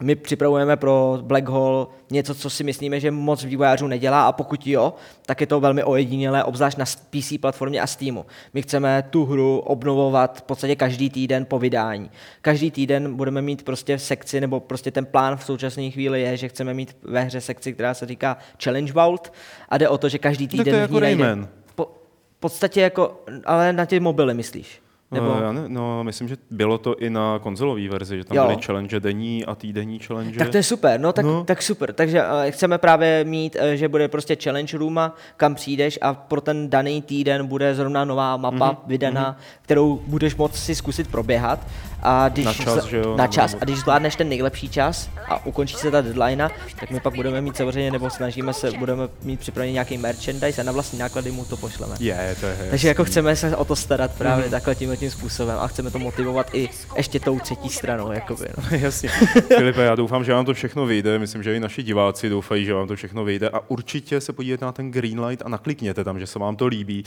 my 0.00 0.14
připravujeme 0.14 0.76
pro 0.76 1.18
Black 1.22 1.48
Hole 1.48 1.86
něco, 2.10 2.34
co 2.34 2.50
si 2.50 2.64
myslíme, 2.64 3.00
že 3.00 3.10
moc 3.10 3.44
vývojářů 3.44 3.86
nedělá 3.86 4.26
a 4.26 4.32
pokud 4.32 4.66
jo, 4.66 4.94
tak 5.26 5.40
je 5.40 5.46
to 5.46 5.60
velmi 5.60 5.84
ojedinělé, 5.84 6.44
obzvlášť 6.44 6.78
na 6.78 6.84
PC 6.84 7.32
platformě 7.40 7.80
a 7.80 7.86
Steamu. 7.86 8.26
My 8.54 8.62
chceme 8.62 9.04
tu 9.10 9.24
hru 9.24 9.58
obnovovat 9.58 10.38
v 10.38 10.42
podstatě 10.42 10.76
každý 10.76 11.10
týden 11.10 11.44
po 11.44 11.58
vydání. 11.58 12.10
Každý 12.42 12.70
týden 12.70 13.16
budeme 13.16 13.42
mít 13.42 13.62
prostě 13.62 13.98
sekci, 13.98 14.40
nebo 14.40 14.60
prostě 14.60 14.90
ten 14.90 15.06
plán 15.06 15.36
v 15.36 15.44
současné 15.44 15.90
chvíli 15.90 16.22
je, 16.22 16.36
že 16.36 16.48
chceme 16.48 16.74
mít 16.74 16.96
ve 17.02 17.20
hře 17.20 17.40
sekci, 17.40 17.72
která 17.72 17.94
se 17.94 18.06
říká 18.06 18.36
Challenge 18.64 18.92
Vault 18.92 19.32
a 19.68 19.78
jde 19.78 19.88
o 19.88 19.98
to, 19.98 20.08
že 20.08 20.18
každý 20.18 20.48
Tak 20.48 20.56
to 20.56 20.64
týden 20.64 20.74
je 20.74 20.86
v 20.86 20.90
ní 20.90 21.00
jako 21.10 21.92
v 22.36 22.38
podstatě 22.40 22.80
jako, 22.80 23.24
ale 23.44 23.72
na 23.72 23.86
ty 23.86 24.00
mobily 24.00 24.34
myslíš? 24.34 24.80
Nebo... 25.10 25.26
No, 25.26 25.42
já 25.42 25.52
ne, 25.52 25.62
no, 25.68 26.04
myslím, 26.04 26.28
že 26.28 26.36
bylo 26.50 26.78
to 26.78 26.96
i 26.96 27.10
na 27.10 27.38
konzolové 27.38 27.88
verzi, 27.88 28.16
že 28.16 28.24
tam 28.24 28.36
Jo. 28.36 28.46
byly 28.46 28.62
challenge 28.62 29.00
denní 29.00 29.44
a 29.44 29.54
týdenní 29.54 29.98
challenge. 29.98 30.38
Tak 30.38 30.48
to 30.48 30.56
je 30.56 30.62
super, 30.62 31.00
no 31.00 31.12
tak, 31.12 31.24
No. 31.24 31.44
tak 31.44 31.62
super. 31.62 31.92
Takže 31.92 32.22
uh, 32.22 32.28
chceme 32.50 32.78
právě 32.78 33.24
mít, 33.24 33.56
uh, 33.56 33.70
že 33.74 33.88
bude 33.88 34.08
prostě 34.08 34.36
challenge 34.42 34.78
rooma, 34.78 35.14
kam 35.36 35.54
přijdeš 35.54 35.98
a 36.02 36.14
pro 36.14 36.40
ten 36.40 36.70
daný 36.70 37.02
týden 37.02 37.46
bude 37.46 37.74
zrovna 37.74 38.04
nová 38.04 38.36
mapa 38.36 38.56
Mhm, 38.66 38.74
mm-hmm. 38.76 38.86
vydaná, 38.86 39.32
mm-hmm. 39.32 39.58
kterou 39.62 40.00
budeš 40.06 40.36
moct 40.36 40.56
si 40.56 40.74
zkusit 40.74 41.10
proběhat. 41.10 41.66
A 42.08 42.28
když 42.28 42.44
Na 42.46 42.52
čas, 42.54 42.74
zla- 42.76 42.86
že 42.88 42.96
jo, 42.96 43.16
Na 43.16 43.26
čas. 43.26 43.56
A 43.60 43.64
když 43.64 43.78
zvládneš 43.78 44.16
ten 44.16 44.28
nejlepší 44.28 44.68
čas 44.68 45.10
a 45.28 45.46
ukončí 45.46 45.76
se 45.76 45.90
ta 45.90 46.00
deadline, 46.00 46.50
tak 46.80 46.90
my 46.90 47.00
pak 47.00 47.14
budeme 47.14 47.40
mít 47.40 47.56
samozřejmě, 47.56 47.90
nebo 47.90 48.10
snažíme 48.10 48.52
se, 48.54 48.70
budeme 48.78 49.08
mít 49.22 49.40
připravený 49.40 49.72
nějaký 49.72 49.98
merchandise 49.98 50.60
a 50.60 50.64
na 50.64 50.72
vlastní 50.72 50.98
náklady 50.98 51.30
mu 51.30 51.44
to 51.44 51.56
pošleme. 51.56 51.94
Je, 52.00 52.36
to 52.40 52.46
je 52.46 52.56
Takže 52.70 52.88
jako 52.88 53.04
chceme 53.04 53.36
se 53.36 53.56
o 53.56 53.64
to 53.64 53.76
starat 53.76 54.10
právě 54.18 54.36
Mhm. 54.36 54.46
mm-hmm. 54.46 54.50
takhle 54.50 54.74
tímhle 54.74 54.96
tím 54.96 55.10
způsobem 55.10 55.56
a 55.60 55.66
chceme 55.68 55.90
to 55.90 55.98
motivovat 55.98 56.46
i 56.54 56.68
ještě 56.96 57.20
tou 57.20 57.38
třetí 57.38 57.68
stranou. 57.68 58.12
Jakoby, 58.12 58.46
no. 58.58 58.64
Jasně. 58.78 59.08
Filipe, 59.56 59.82
já 59.82 59.94
doufám, 59.94 60.24
že 60.24 60.32
vám 60.32 60.44
to 60.44 60.54
všechno 60.54 60.86
vyjde. 60.86 61.18
Myslím, 61.18 61.42
že 61.42 61.56
i 61.56 61.60
naši 61.60 61.82
diváci 61.82 62.28
doufají, 62.28 62.64
že 62.64 62.74
vám 62.74 62.88
to 62.88 62.96
všechno 62.96 63.24
vyjde. 63.24 63.48
A 63.50 63.60
určitě 63.68 64.20
se 64.20 64.32
podívejte 64.32 64.64
na 64.64 64.72
ten 64.72 64.90
Greenlight 64.90 65.42
a 65.46 65.48
naklikněte 65.48 66.04
tam, 66.04 66.18
že 66.18 66.26
se 66.26 66.38
vám 66.38 66.56
to 66.56 66.66
líbí. 66.66 67.04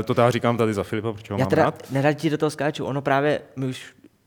E, 0.00 0.02
to 0.02 0.20
já 0.20 0.30
říkám 0.30 0.56
tady 0.56 0.74
za 0.74 0.82
Filipa, 0.82 1.12
protože 1.12 1.34
ho 1.34 1.38
Já 1.38 1.44
mám 1.44 1.50
teda 1.50 1.62
rád. 1.64 1.82
nerad 1.90 2.12
ti 2.12 2.30
do 2.30 2.38
toho 2.38 2.50
skáču, 2.50 2.84
ono 2.84 3.02
právě, 3.02 3.40
my 3.56 3.66
už, 3.66 3.82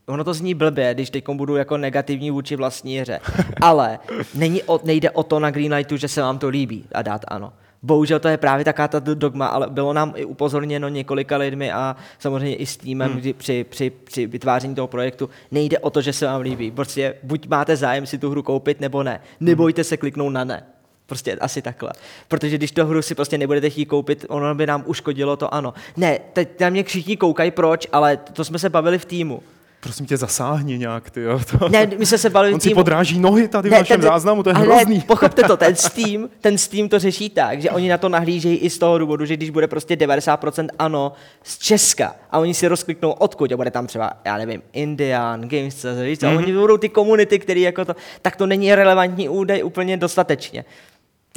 ono 0.08 0.24
to 0.24 0.34
zní 0.34 0.54
blbě, 0.54 0.94
když 0.94 1.10
teď 1.10 1.28
budu 1.28 1.56
jako 1.56 1.76
negativní 1.76 2.30
vůči 2.30 2.56
vlastní 2.56 2.98
hře, 2.98 3.20
ale 3.60 3.98
není 4.34 4.62
o, 4.62 4.80
nejde 4.84 5.10
o 5.10 5.22
to 5.22 5.40
na 5.40 5.50
Greenlightu, 5.50 5.96
že 5.96 6.08
se 6.08 6.22
vám 6.22 6.38
to 6.38 6.48
líbí 6.48 6.84
a 6.92 7.02
dát 7.02 7.24
ano. 7.28 7.52
Bohužel 7.82 8.18
to 8.18 8.28
je 8.28 8.36
právě 8.36 8.64
taká 8.64 8.88
ta 8.88 8.98
dogma, 8.98 9.46
ale 9.46 9.66
bylo 9.70 9.92
nám 9.92 10.12
i 10.16 10.24
upozorněno 10.24 10.88
několika 10.88 11.36
lidmi 11.36 11.72
a 11.72 11.96
samozřejmě 12.18 12.56
i 12.56 12.66
s 12.66 12.76
týmem, 12.76 13.10
hmm. 13.10 13.20
kdy 13.20 13.32
při, 13.32 13.64
při, 13.68 13.90
při 13.90 14.26
vytváření 14.26 14.74
toho 14.74 14.88
projektu 14.88 15.30
nejde 15.50 15.78
o 15.78 15.90
to, 15.90 16.02
že 16.02 16.12
se 16.12 16.26
vám 16.26 16.40
líbí. 16.40 16.70
Prostě 16.70 17.14
buď 17.22 17.48
máte 17.48 17.76
zájem 17.76 18.06
si 18.06 18.18
tu 18.18 18.30
hru 18.30 18.42
koupit, 18.42 18.80
nebo 18.80 19.02
ne. 19.02 19.20
Nebojte 19.40 19.84
se 19.84 19.96
kliknout 19.96 20.32
na 20.32 20.44
ne. 20.44 20.62
Prostě 21.06 21.34
asi 21.34 21.62
takhle. 21.62 21.90
Protože 22.28 22.56
když 22.56 22.72
tu 22.72 22.84
hru 22.84 23.02
si 23.02 23.14
prostě 23.14 23.38
nebudete 23.38 23.70
chtít 23.70 23.86
koupit, 23.86 24.26
ono 24.28 24.54
by 24.54 24.66
nám 24.66 24.84
uškodilo 24.86 25.36
to 25.36 25.54
ano. 25.54 25.74
Ne, 25.96 26.18
teď 26.32 26.60
na 26.60 26.70
mě 26.70 26.84
všichni 26.84 27.16
koukají 27.16 27.50
proč, 27.50 27.86
ale 27.92 28.16
to 28.16 28.44
jsme 28.44 28.58
se 28.58 28.68
bavili 28.68 28.98
v 28.98 29.04
týmu. 29.04 29.42
Prosím 29.80 30.06
tě, 30.06 30.16
zasáhni 30.16 30.78
nějak, 30.78 31.10
ty 31.10 31.22
jo. 31.22 31.40
To... 31.58 31.68
Ne, 31.68 31.86
my 31.98 32.06
jsme 32.06 32.18
se 32.18 32.30
bavili 32.30 32.54
On 32.54 32.60
v 32.60 32.62
si 32.62 32.74
podráží 32.74 33.18
nohy 33.20 33.48
tady 33.48 33.68
v 33.68 33.72
našem 33.72 34.00
ten- 34.00 34.02
záznamu, 34.10 34.42
to 34.42 34.50
je 34.50 34.54
ale 34.54 34.64
hrozný. 34.64 34.96
Ne, 34.98 35.04
pochopte 35.06 35.42
to, 35.42 35.56
ten 35.56 35.76
Steam, 35.76 36.28
ten 36.40 36.58
Steam 36.58 36.88
to 36.88 36.98
řeší 36.98 37.30
tak, 37.30 37.62
že 37.62 37.70
oni 37.70 37.88
na 37.88 37.98
to 37.98 38.08
nahlížejí 38.08 38.56
i 38.56 38.70
z 38.70 38.78
toho 38.78 38.98
důvodu, 38.98 39.24
že 39.24 39.36
když 39.36 39.50
bude 39.50 39.66
prostě 39.66 39.96
90% 39.96 40.68
ano 40.78 41.12
z 41.42 41.58
Česka 41.58 42.14
a 42.30 42.38
oni 42.38 42.54
si 42.54 42.68
rozkliknou 42.68 43.10
odkud 43.10 43.52
a 43.52 43.56
bude 43.56 43.70
tam 43.70 43.86
třeba, 43.86 44.12
já 44.24 44.36
nevím, 44.38 44.62
Indian, 44.72 45.40
Games, 45.48 45.86
víš 46.04 46.18
co, 46.18 46.26
Mhm. 46.26 46.36
mm-hmm. 46.36 46.42
oni 46.44 46.52
budou 46.52 46.76
ty 46.76 46.88
komunity, 46.88 47.38
které 47.38 47.60
jako 47.60 47.84
to, 47.84 47.96
tak 48.22 48.36
to 48.36 48.46
není 48.46 48.74
relevantní 48.74 49.28
údaj 49.28 49.62
úplně 49.64 49.96
dostatečně. 49.96 50.64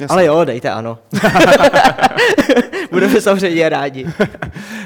Jasně. 0.00 0.12
Ale 0.12 0.24
jo, 0.24 0.44
dejte 0.44 0.70
ano. 0.70 0.98
budeme 2.90 3.20
samozřejmě 3.20 3.68
rádi. 3.68 4.06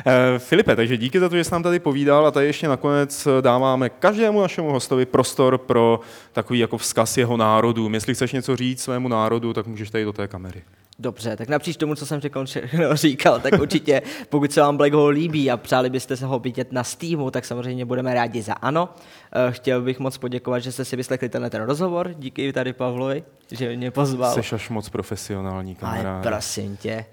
Eh, 0.09 0.39
Filipe, 0.39 0.77
takže 0.77 0.97
díky 0.97 1.21
za 1.21 1.29
to, 1.29 1.37
že 1.37 1.45
jsi 1.45 1.53
nám 1.53 1.63
tady 1.63 1.79
povídal 1.79 2.27
a 2.27 2.31
tady 2.31 2.47
ještě 2.47 2.69
nakonec 2.69 3.29
dáváme 3.41 3.89
každému 3.89 4.41
našemu 4.41 4.71
hostovi 4.71 5.07
prostor 5.07 5.59
pro 5.59 6.01
takový 6.33 6.59
jako 6.59 6.79
vzkaz 6.79 7.17
jeho 7.17 7.37
národu. 7.37 7.91
Jestli 7.95 8.15
chceš 8.15 8.33
něco 8.33 8.57
říct 8.57 8.83
svému 8.83 9.09
národu, 9.09 9.53
tak 9.53 9.67
můžeš 9.67 9.91
tady 9.91 10.05
do 10.05 10.13
té 10.13 10.29
kamery. 10.29 10.63
Dobře, 10.99 11.37
tak 11.37 11.49
napříč 11.49 11.77
tomu, 11.77 11.95
co 11.95 12.07
jsem 12.07 12.21
řekl, 12.21 12.45
říkal, 12.93 13.41
tak 13.41 13.61
určitě, 13.61 14.03
pokud 14.29 14.53
se 14.53 14.61
vám 14.61 14.77
Black 14.77 14.93
Hole 14.93 15.13
líbí 15.13 15.51
a 15.51 15.57
přáli 15.57 15.91
byste 15.91 16.17
se 16.17 16.27
ho 16.27 16.39
vidět 16.39 16.73
na 16.73 16.85
Steamu, 16.85 17.31
tak 17.31 17.45
samozřejmě 17.45 17.85
budeme 17.85 18.15
rádi 18.15 18.43
za 18.43 18.53
ano. 18.53 18.89
Eh, 19.37 19.53
chtěl 19.53 19.83
bych 19.83 19.99
moc 19.99 20.19
poděkovat, 20.19 20.59
že 20.59 20.73
jste 20.73 20.85
si 20.85 20.97
vyslechli 20.97 21.29
tenhle 21.29 21.51
ten 21.51 21.63
rozhovor. 21.63 22.15
Díky 22.19 22.53
tady 22.53 22.73
Pavlovi, 22.73 23.25
že 23.51 23.77
mě 23.77 23.91
pozval. 23.91 24.35
Jsi 24.43 24.55
až 24.55 24.69
moc 24.69 24.89
profesionální 24.89 25.75
kamarád. 25.75 26.07
Ale 26.07 26.23
prosím 26.23 26.77
tě. 26.77 27.05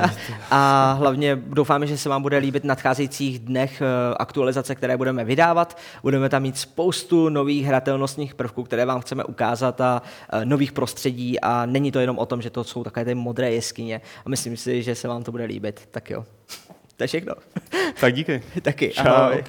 a 0.50 0.92
hlavně 0.92 1.36
doufáme, 1.36 1.86
že 1.86 1.98
se 1.98 2.08
vám 2.08 2.22
bude 2.22 2.38
líbit 2.38 2.62
v 2.62 2.66
nadcházejících 2.66 3.38
dnech 3.38 3.82
eh, 3.82 4.14
aktualizace, 4.16 4.74
které 4.74 4.96
budeme 4.96 5.24
vydávat. 5.24 5.78
Budeme 6.02 6.28
tam 6.28 6.42
mít 6.42 6.58
spoustu 6.58 7.28
nových 7.28 7.66
hratelnostních 7.66 8.34
prvků, 8.34 8.62
které 8.62 8.84
vám 8.84 9.00
chceme 9.00 9.24
ukázat 9.24 9.80
a 9.80 10.02
eh, 10.32 10.44
nových 10.44 10.72
prostředí 10.72 11.40
a 11.40 11.66
není 11.66 11.92
to 11.92 12.00
jenom 12.00 12.18
o 12.18 12.26
tom, 12.26 12.42
že 12.42 12.50
to 12.50 12.64
jsou 12.64 12.84
takové 12.84 13.04
ty 13.04 13.14
modré 13.14 13.52
jeskyně 13.52 14.00
a 14.26 14.28
myslím 14.28 14.56
si, 14.56 14.82
že 14.82 14.94
se 14.94 15.08
vám 15.08 15.22
to 15.22 15.32
bude 15.32 15.44
líbit. 15.44 15.88
Tak 15.90 16.10
jo. 16.10 16.24
To 16.96 17.04
je 17.04 17.08
všechno. 17.08 17.34
Tak 18.00 18.14
díky. 18.14 18.42
Taky. 18.62 18.90
Čau. 18.90 19.06
Ahoj. 19.06 19.44